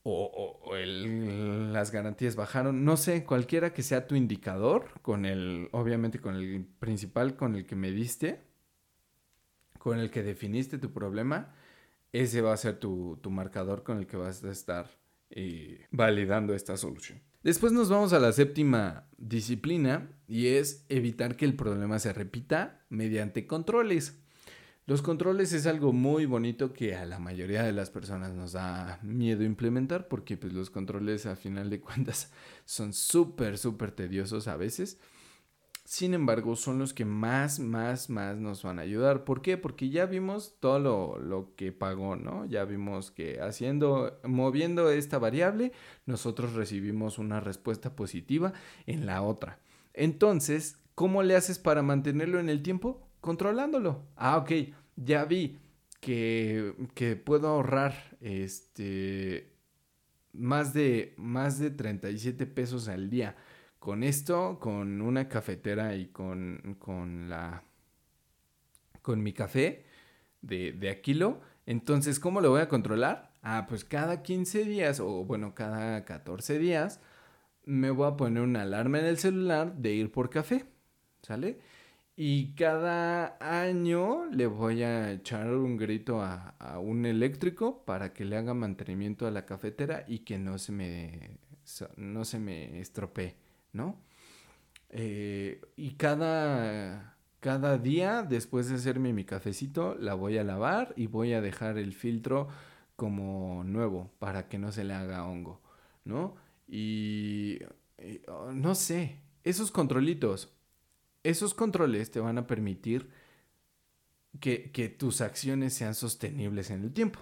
o, 0.03 0.59
las 0.75 1.91
garantías 1.91 2.35
bajaron, 2.35 2.85
no 2.85 2.97
sé, 2.97 3.23
cualquiera 3.23 3.73
que 3.73 3.83
sea 3.83 4.07
tu 4.07 4.15
indicador, 4.15 4.89
con 5.01 5.25
el, 5.25 5.69
obviamente 5.71 6.19
con 6.19 6.35
el 6.35 6.65
principal 6.79 7.35
con 7.35 7.55
el 7.55 7.65
que 7.65 7.75
me 7.75 7.91
diste, 7.91 8.41
con 9.81 9.99
el 9.99 10.11
que 10.11 10.21
definiste 10.21 10.77
tu 10.77 10.93
problema, 10.93 11.55
ese 12.13 12.41
va 12.41 12.53
a 12.53 12.57
ser 12.57 12.79
tu, 12.79 13.19
marcador 13.29 13.83
con 13.83 13.97
el 13.97 14.05
que 14.05 14.15
vas 14.15 14.43
a 14.43 14.51
estar 14.51 14.89
validando 15.91 16.53
esta 16.53 16.77
solución. 16.77 17.21
Después 17.43 17.73
nos 17.73 17.89
vamos 17.89 18.13
a 18.13 18.19
la 18.19 18.31
séptima 18.31 19.07
disciplina 19.17 20.11
y 20.27 20.47
es 20.47 20.85
evitar 20.89 21.35
que 21.35 21.45
el 21.45 21.55
problema 21.55 21.97
se 21.97 22.13
repita 22.13 22.85
mediante 22.89 23.47
controles. 23.47 24.21
Los 24.85 25.01
controles 25.01 25.53
es 25.53 25.67
algo 25.67 25.93
muy 25.93 26.25
bonito 26.25 26.73
que 26.73 26.95
a 26.95 27.05
la 27.05 27.17
mayoría 27.17 27.63
de 27.63 27.71
las 27.71 27.89
personas 27.89 28.33
nos 28.33 28.51
da 28.51 28.99
miedo 29.01 29.43
implementar 29.43 30.07
porque 30.07 30.37
pues, 30.37 30.53
los 30.53 30.69
controles 30.69 31.25
a 31.25 31.35
final 31.35 31.69
de 31.69 31.81
cuentas 31.81 32.31
son 32.65 32.93
súper, 32.93 33.57
súper 33.57 33.91
tediosos 33.91 34.47
a 34.47 34.57
veces. 34.57 34.99
Sin 35.83 36.13
embargo, 36.13 36.55
son 36.55 36.77
los 36.77 36.93
que 36.93 37.05
más, 37.05 37.59
más, 37.59 38.09
más 38.09 38.37
nos 38.37 38.63
van 38.63 38.79
a 38.79 38.83
ayudar. 38.83 39.23
¿Por 39.23 39.41
qué? 39.41 39.57
Porque 39.57 39.89
ya 39.89 40.05
vimos 40.05 40.57
todo 40.59 40.79
lo, 40.79 41.17
lo, 41.19 41.55
que 41.55 41.71
pagó, 41.71 42.15
¿no? 42.15 42.45
Ya 42.45 42.65
vimos 42.65 43.11
que 43.11 43.41
haciendo, 43.41 44.19
moviendo 44.23 44.91
esta 44.91 45.17
variable, 45.17 45.71
nosotros 46.05 46.53
recibimos 46.53 47.17
una 47.17 47.39
respuesta 47.39 47.95
positiva 47.95 48.53
en 48.85 49.05
la 49.05 49.23
otra. 49.23 49.59
Entonces, 49.93 50.77
¿cómo 50.93 51.23
le 51.23 51.35
haces 51.35 51.57
para 51.57 51.81
mantenerlo 51.81 52.39
en 52.39 52.49
el 52.49 52.61
tiempo? 52.61 53.07
Controlándolo. 53.19 54.05
Ah, 54.15 54.37
ok, 54.37 54.51
ya 54.95 55.25
vi 55.25 55.59
que, 55.99 56.75
que 56.93 57.15
puedo 57.15 57.47
ahorrar 57.47 58.17
este 58.21 59.51
más 60.33 60.73
de, 60.73 61.13
más 61.17 61.59
de 61.59 61.71
37 61.71 62.45
pesos 62.45 62.87
al 62.87 63.09
día 63.09 63.35
con 63.81 64.03
esto, 64.03 64.59
con 64.59 65.01
una 65.01 65.27
cafetera 65.27 65.95
y 65.95 66.09
con, 66.09 66.77
con 66.77 67.29
la. 67.29 67.63
con 69.01 69.23
mi 69.23 69.33
café 69.33 69.85
de, 70.41 70.71
de 70.73 70.91
Aquilo. 70.91 71.41
Entonces, 71.65 72.19
¿cómo 72.19 72.41
lo 72.41 72.51
voy 72.51 72.61
a 72.61 72.69
controlar? 72.69 73.33
Ah, 73.41 73.65
pues 73.67 73.83
cada 73.83 74.21
15 74.21 74.65
días, 74.65 74.99
o 74.99 75.25
bueno, 75.25 75.55
cada 75.55 76.05
14 76.05 76.59
días, 76.59 77.01
me 77.65 77.89
voy 77.89 78.07
a 78.07 78.17
poner 78.17 78.43
una 78.43 78.61
alarma 78.61 78.99
en 78.99 79.05
el 79.05 79.17
celular 79.17 79.75
de 79.75 79.93
ir 79.93 80.11
por 80.11 80.29
café. 80.29 80.65
¿Sale? 81.23 81.59
Y 82.15 82.53
cada 82.53 83.37
año 83.41 84.25
le 84.27 84.45
voy 84.45 84.83
a 84.83 85.11
echar 85.11 85.47
un 85.55 85.77
grito 85.77 86.21
a, 86.21 86.49
a, 86.59 86.77
un 86.77 87.07
eléctrico 87.07 87.83
para 87.83 88.13
que 88.13 88.25
le 88.25 88.37
haga 88.37 88.53
mantenimiento 88.53 89.25
a 89.25 89.31
la 89.31 89.45
cafetera 89.47 90.05
y 90.07 90.19
que 90.19 90.37
no 90.37 90.59
se 90.59 90.71
me, 90.71 91.39
no 91.97 92.25
se 92.25 92.37
me 92.37 92.79
estropee. 92.79 93.50
¿No? 93.73 93.99
Eh, 94.89 95.61
y 95.75 95.91
cada, 95.91 97.17
cada 97.39 97.77
día, 97.77 98.23
después 98.23 98.69
de 98.69 98.75
hacerme 98.75 99.13
mi 99.13 99.23
cafecito, 99.25 99.95
la 99.95 100.13
voy 100.13 100.37
a 100.37 100.43
lavar 100.43 100.93
y 100.97 101.07
voy 101.07 101.33
a 101.33 101.41
dejar 101.41 101.77
el 101.77 101.93
filtro 101.93 102.49
como 102.95 103.63
nuevo 103.63 104.11
para 104.19 104.47
que 104.49 104.59
no 104.59 104.71
se 104.71 104.83
le 104.83 104.93
haga 104.93 105.25
hongo, 105.25 105.61
¿no? 106.05 106.35
Y, 106.67 107.59
oh, 108.27 108.51
no 108.51 108.75
sé, 108.75 109.19
esos 109.43 109.71
controlitos, 109.71 110.53
esos 111.23 111.53
controles 111.53 112.11
te 112.11 112.19
van 112.19 112.37
a 112.37 112.47
permitir 112.47 113.09
que, 114.39 114.71
que 114.71 114.89
tus 114.89 115.21
acciones 115.21 115.73
sean 115.73 115.95
sostenibles 115.95 116.69
en 116.69 116.83
el 116.83 116.93
tiempo. 116.93 117.21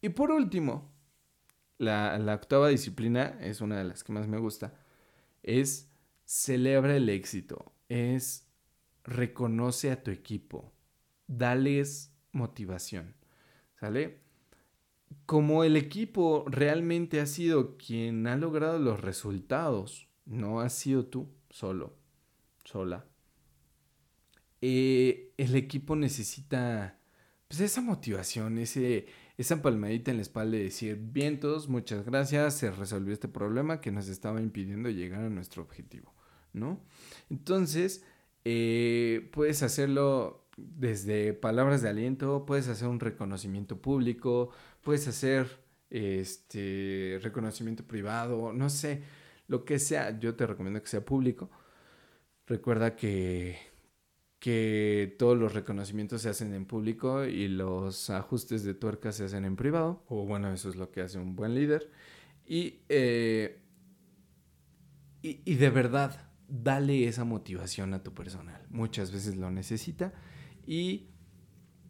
Y 0.00 0.10
por 0.10 0.30
último, 0.30 0.90
la, 1.78 2.18
la 2.18 2.34
octava 2.34 2.68
disciplina 2.68 3.36
es 3.40 3.60
una 3.60 3.78
de 3.78 3.84
las 3.84 4.04
que 4.04 4.12
más 4.12 4.28
me 4.28 4.38
gusta 4.38 4.74
es 5.42 5.90
celebra 6.24 6.96
el 6.96 7.08
éxito, 7.08 7.72
es 7.88 8.48
reconoce 9.04 9.90
a 9.90 10.02
tu 10.02 10.10
equipo, 10.10 10.72
dales 11.26 12.14
motivación, 12.32 13.14
¿sale? 13.78 14.20
Como 15.26 15.64
el 15.64 15.76
equipo 15.76 16.44
realmente 16.48 17.20
ha 17.20 17.26
sido 17.26 17.76
quien 17.76 18.26
ha 18.26 18.36
logrado 18.36 18.78
los 18.78 19.00
resultados, 19.00 20.08
no 20.24 20.60
has 20.60 20.72
sido 20.72 21.06
tú 21.06 21.28
solo, 21.50 21.96
sola. 22.64 23.06
Eh, 24.60 25.34
el 25.36 25.56
equipo 25.56 25.96
necesita 25.96 26.98
pues 27.48 27.60
esa 27.60 27.82
motivación, 27.82 28.56
ese, 28.56 29.06
esa 29.38 29.62
palmadita 29.62 30.10
en 30.10 30.18
la 30.18 30.22
espalda 30.22 30.56
de 30.56 30.64
decir, 30.64 30.96
bien 30.96 31.40
todos, 31.40 31.68
muchas 31.68 32.04
gracias, 32.04 32.54
se 32.54 32.70
resolvió 32.70 33.12
este 33.12 33.28
problema 33.28 33.80
que 33.80 33.90
nos 33.90 34.08
estaba 34.08 34.40
impidiendo 34.40 34.90
llegar 34.90 35.24
a 35.24 35.30
nuestro 35.30 35.62
objetivo, 35.62 36.12
¿no? 36.52 36.80
Entonces, 37.30 38.04
eh, 38.44 39.30
puedes 39.32 39.62
hacerlo 39.62 40.46
desde 40.56 41.32
palabras 41.32 41.82
de 41.82 41.88
aliento, 41.88 42.44
puedes 42.46 42.68
hacer 42.68 42.88
un 42.88 43.00
reconocimiento 43.00 43.80
público, 43.80 44.50
puedes 44.82 45.08
hacer 45.08 45.60
este 45.90 47.18
reconocimiento 47.22 47.84
privado, 47.84 48.52
no 48.52 48.70
sé, 48.70 49.02
lo 49.48 49.64
que 49.64 49.78
sea, 49.78 50.18
yo 50.18 50.34
te 50.34 50.46
recomiendo 50.46 50.82
que 50.82 50.88
sea 50.88 51.04
público. 51.04 51.50
Recuerda 52.46 52.96
que 52.96 53.58
que 54.42 55.14
todos 55.20 55.38
los 55.38 55.54
reconocimientos 55.54 56.22
se 56.22 56.28
hacen 56.28 56.52
en 56.52 56.66
público 56.66 57.24
y 57.24 57.46
los 57.46 58.10
ajustes 58.10 58.64
de 58.64 58.74
tuerca 58.74 59.12
se 59.12 59.24
hacen 59.24 59.44
en 59.44 59.54
privado, 59.54 60.02
o 60.08 60.26
bueno, 60.26 60.52
eso 60.52 60.68
es 60.68 60.74
lo 60.74 60.90
que 60.90 61.00
hace 61.00 61.20
un 61.20 61.36
buen 61.36 61.54
líder. 61.54 61.88
Y, 62.44 62.80
eh, 62.88 63.62
y, 65.22 65.54
de 65.54 65.70
verdad, 65.70 66.28
dale 66.48 67.06
esa 67.06 67.22
motivación 67.22 67.94
a 67.94 68.02
tu 68.02 68.14
personal. 68.14 68.66
Muchas 68.68 69.12
veces 69.12 69.36
lo 69.36 69.48
necesita. 69.52 70.12
Y, 70.66 71.06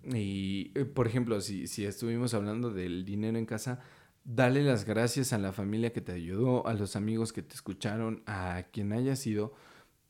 y 0.05 0.73
eh, 0.75 0.85
por 0.85 1.07
ejemplo, 1.07 1.41
si, 1.41 1.67
si 1.67 1.87
estuvimos 1.87 2.35
hablando 2.35 2.71
del 2.71 3.07
dinero 3.07 3.39
en 3.39 3.47
casa, 3.47 3.81
dale 4.25 4.63
las 4.63 4.85
gracias 4.85 5.33
a 5.33 5.39
la 5.39 5.53
familia 5.53 5.95
que 5.95 6.03
te 6.03 6.13
ayudó, 6.13 6.67
a 6.67 6.75
los 6.75 6.97
amigos 6.97 7.33
que 7.33 7.41
te 7.41 7.55
escucharon, 7.55 8.23
a 8.27 8.65
quien 8.71 8.93
haya 8.93 9.17
sido 9.17 9.55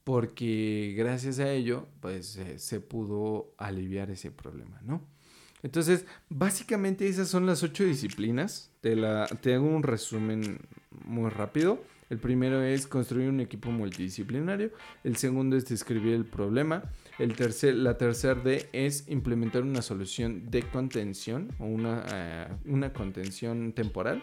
porque 0.04 0.94
gracias 0.96 1.38
a 1.38 1.50
ello, 1.50 1.86
pues 2.00 2.38
se 2.56 2.80
pudo 2.80 3.54
aliviar 3.58 4.10
ese 4.10 4.30
problema, 4.30 4.80
¿no? 4.82 5.02
Entonces, 5.62 6.06
básicamente 6.28 7.06
esas 7.06 7.28
son 7.28 7.46
las 7.46 7.62
ocho 7.62 7.84
disciplinas. 7.84 8.70
Te, 8.80 8.96
la, 8.96 9.26
te 9.26 9.54
hago 9.54 9.66
un 9.66 9.82
resumen 9.82 10.58
muy 11.04 11.30
rápido. 11.30 11.80
El 12.10 12.18
primero 12.18 12.62
es 12.62 12.86
construir 12.86 13.28
un 13.28 13.40
equipo 13.40 13.70
multidisciplinario. 13.70 14.70
El 15.04 15.16
segundo 15.16 15.56
es 15.56 15.66
describir 15.66 16.14
el 16.14 16.26
problema. 16.26 16.82
El 17.18 17.34
tercer, 17.36 17.76
la 17.76 17.96
tercera 17.96 18.42
es 18.72 19.08
implementar 19.08 19.62
una 19.62 19.82
solución 19.82 20.50
de 20.50 20.62
contención 20.62 21.48
o 21.58 21.64
una, 21.64 22.04
eh, 22.12 22.48
una 22.66 22.92
contención 22.92 23.72
temporal. 23.72 24.22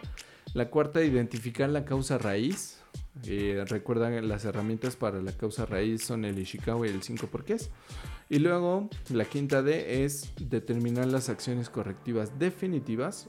La 0.54 0.70
cuarta, 0.70 1.04
identificar 1.04 1.70
la 1.70 1.86
causa 1.86 2.18
raíz. 2.18 2.79
Eh, 3.26 3.66
recuerdan 3.68 4.28
las 4.28 4.46
herramientas 4.46 4.96
para 4.96 5.22
la 5.22 5.32
causa 5.32 5.66
raíz 5.66 6.04
son 6.04 6.24
el 6.26 6.40
Ishikawa 6.40 6.88
y 6.88 6.92
el 6.92 7.04
5 7.04 7.28
porqués. 7.28 7.70
Y 8.30 8.40
luego 8.40 8.90
la 9.10 9.26
quinta 9.26 9.62
D 9.62 10.04
es 10.04 10.32
determinar 10.40 11.08
las 11.08 11.30
acciones 11.30 11.70
correctivas 11.70 12.38
definitivas 12.40 13.28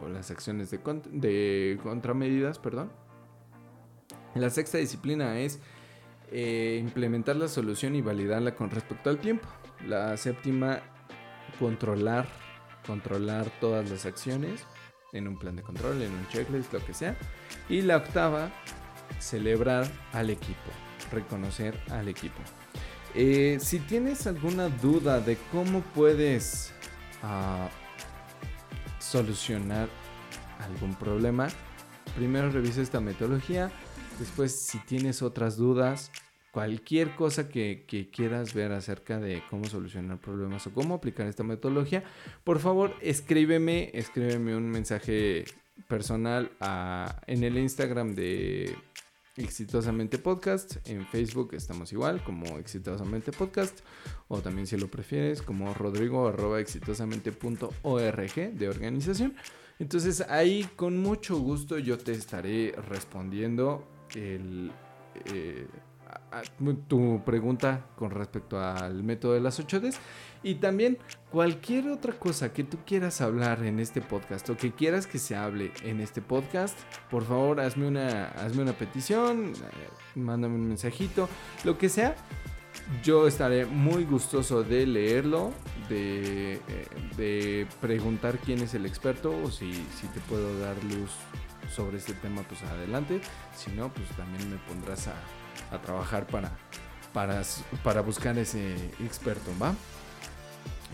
o 0.00 0.08
las 0.08 0.30
acciones 0.30 0.70
de, 0.70 0.78
de 1.12 1.78
contramedidas, 1.82 2.58
perdón. 2.58 2.90
La 4.34 4.50
sexta 4.50 4.78
disciplina 4.78 5.38
es 5.38 5.60
eh, 6.32 6.78
implementar 6.80 7.36
la 7.36 7.48
solución 7.48 7.94
y 7.94 8.02
validarla 8.02 8.54
con 8.54 8.70
respecto 8.70 9.10
al 9.10 9.18
tiempo. 9.18 9.48
La 9.86 10.16
séptima, 10.16 10.80
controlar, 11.58 12.26
controlar 12.86 13.50
todas 13.60 13.88
las 13.88 14.06
acciones 14.06 14.64
en 15.12 15.28
un 15.28 15.38
plan 15.38 15.56
de 15.56 15.62
control, 15.62 16.02
en 16.02 16.12
un 16.12 16.28
checklist, 16.28 16.72
lo 16.72 16.84
que 16.84 16.94
sea. 16.94 17.16
Y 17.68 17.82
la 17.82 17.98
octava, 17.98 18.50
celebrar 19.18 19.86
al 20.12 20.30
equipo, 20.30 20.70
reconocer 21.12 21.78
al 21.90 22.08
equipo. 22.08 22.40
Eh, 23.14 23.58
si 23.60 23.78
tienes 23.78 24.26
alguna 24.26 24.68
duda 24.68 25.20
de 25.20 25.38
cómo 25.50 25.80
puedes 25.80 26.72
ah, 27.22 27.68
solucionar 28.98 29.88
algún 30.60 30.94
problema, 30.94 31.48
primero 32.14 32.50
revisa 32.50 32.82
esta 32.82 33.00
metodología. 33.00 33.70
Después, 34.18 34.58
si 34.58 34.78
tienes 34.78 35.22
otras 35.22 35.56
dudas, 35.56 36.10
cualquier 36.56 37.14
cosa 37.14 37.50
que, 37.50 37.84
quieras 38.10 38.54
ver 38.54 38.72
acerca 38.72 39.18
de 39.18 39.42
cómo 39.50 39.66
solucionar 39.66 40.18
problemas 40.18 40.66
o 40.66 40.72
cómo 40.72 40.94
aplicar 40.94 41.26
esta 41.26 41.42
metodología, 41.42 42.02
por 42.44 42.60
favor 42.60 42.94
escríbeme, 43.02 43.90
escríbeme 43.92 44.56
un 44.56 44.70
mensaje 44.70 45.44
personal 45.86 46.50
en 47.26 47.44
el 47.44 47.58
Instagram 47.58 48.14
de 48.14 48.74
Exitosamente 49.36 50.18
Podcast. 50.18 50.76
En 50.88 51.06
Facebook 51.06 51.54
estamos 51.54 51.92
igual 51.92 52.24
como 52.24 52.58
Exitosamente 52.58 53.32
Podcast. 53.32 53.80
O 54.28 54.40
también 54.40 54.66
si 54.66 54.76
lo 54.78 54.88
prefieres 54.88 55.42
como 55.42 55.72
rodrigo 55.74 56.26
arroba 56.26 56.58
exitosamente.org 56.60 58.34
de 58.34 58.68
organización. 58.68 59.36
Entonces 59.78 60.22
ahí 60.22 60.66
con 60.76 60.96
mucho 60.98 61.38
gusto 61.38 61.78
yo 61.78 61.98
te 61.98 62.12
estaré 62.12 62.72
respondiendo 62.88 63.86
el, 64.14 64.72
eh, 65.26 65.66
tu 66.88 67.22
pregunta 67.24 67.86
con 67.96 68.10
respecto 68.10 68.60
al 68.60 69.02
método 69.02 69.34
de 69.34 69.40
las 69.40 69.60
8Ds 69.60 69.96
y 70.42 70.56
también 70.56 70.98
cualquier 71.30 71.88
otra 71.88 72.12
cosa 72.12 72.52
que 72.52 72.64
tú 72.64 72.78
quieras 72.86 73.20
hablar 73.20 73.64
en 73.64 73.80
este 73.80 74.00
podcast 74.00 74.48
o 74.50 74.56
que 74.56 74.72
quieras 74.72 75.06
que 75.06 75.18
se 75.18 75.34
hable 75.34 75.72
en 75.82 76.00
este 76.00 76.22
podcast, 76.22 76.78
por 77.10 77.24
favor 77.24 77.60
hazme 77.60 77.88
una, 77.88 78.28
hazme 78.28 78.62
una 78.62 78.72
petición, 78.72 79.52
eh, 79.54 80.18
mándame 80.18 80.54
un 80.54 80.68
mensajito, 80.68 81.28
lo 81.64 81.78
que 81.78 81.88
sea. 81.88 82.14
Yo 83.02 83.26
estaré 83.26 83.64
muy 83.64 84.04
gustoso 84.04 84.62
de 84.62 84.86
leerlo, 84.86 85.50
de, 85.88 86.54
eh, 86.54 86.60
de 87.16 87.66
preguntar 87.80 88.38
quién 88.38 88.60
es 88.60 88.74
el 88.74 88.84
experto 88.84 89.34
o 89.42 89.50
si, 89.50 89.72
si 89.72 90.06
te 90.08 90.20
puedo 90.28 90.58
dar 90.60 90.76
luz 90.84 91.10
sobre 91.74 91.98
este 91.98 92.12
tema, 92.14 92.42
pues 92.42 92.62
adelante. 92.62 93.20
Si 93.56 93.70
no, 93.72 93.92
pues 93.92 94.08
también 94.10 94.50
me 94.50 94.58
pondrás 94.58 95.08
a, 95.08 95.14
a 95.70 95.78
trabajar 95.78 96.26
para, 96.26 96.50
para, 97.12 97.42
para 97.82 98.00
buscar 98.00 98.38
ese 98.38 98.74
experto, 99.00 99.50
¿va? 99.60 99.74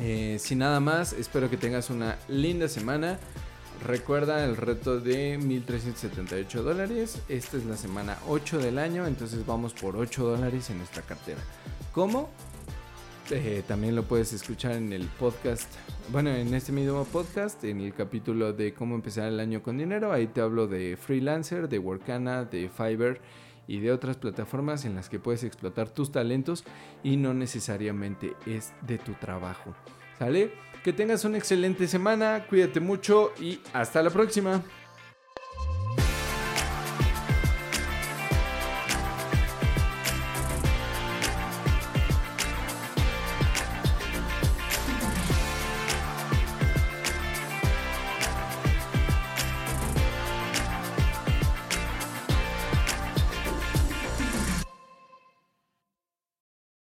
Eh, 0.01 0.39
sin 0.41 0.59
nada 0.59 0.81
más, 0.81 1.12
espero 1.12 1.51
que 1.51 1.57
tengas 1.57 1.91
una 1.91 2.16
linda 2.29 2.68
semana. 2.68 3.18
Recuerda 3.85 4.45
el 4.45 4.57
reto 4.57 5.01
de 5.01 5.39
1378 5.39 6.62
dólares. 6.62 7.20
Esta 7.29 7.57
es 7.57 7.64
la 7.64 7.77
semana 7.77 8.16
8 8.29 8.59
del 8.59 8.79
año, 8.79 9.07
entonces 9.07 9.45
vamos 9.45 9.75
por 9.75 9.97
8 9.97 10.25
dólares 10.25 10.70
en 10.70 10.79
nuestra 10.79 11.03
cartera. 11.03 11.41
¿Cómo? 11.93 12.31
Eh, 13.31 13.62
también 13.66 13.97
lo 13.97 14.03
puedes 14.05 14.33
escuchar 14.33 14.73
en 14.73 14.93
el 14.93 15.07
podcast, 15.07 15.68
bueno, 16.11 16.31
en 16.31 16.53
este 16.55 16.70
mismo 16.70 17.05
podcast, 17.05 17.62
en 17.64 17.81
el 17.81 17.95
capítulo 17.95 18.53
de 18.53 18.75
cómo 18.75 18.95
empezar 18.95 19.29
el 19.29 19.41
año 19.41 19.62
con 19.62 19.79
dinero. 19.79 20.12
Ahí 20.12 20.27
te 20.27 20.41
hablo 20.41 20.66
de 20.66 20.97
freelancer, 20.97 21.68
de 21.68 21.79
Workana, 21.79 22.45
de 22.45 22.68
Fiverr 22.68 23.20
y 23.73 23.81
de 23.81 23.91
otras 23.91 24.18
plataformas 24.18 24.85
en 24.85 24.95
las 24.95 25.09
que 25.09 25.18
puedes 25.18 25.45
explotar 25.45 25.89
tus 25.89 26.12
talentos 26.12 26.62
y 27.03 27.16
no 27.16 27.33
necesariamente 27.33 28.35
es 28.45 28.75
de 28.83 28.99
tu 28.99 29.14
trabajo. 29.14 29.75
¿Sale? 30.18 30.53
Que 30.85 30.93
tengas 30.93 31.25
una 31.25 31.39
excelente 31.39 31.89
semana, 31.89 32.45
cuídate 32.51 32.81
mucho 32.81 33.33
y 33.41 33.61
hasta 33.73 34.03
la 34.03 34.11
próxima. 34.11 34.61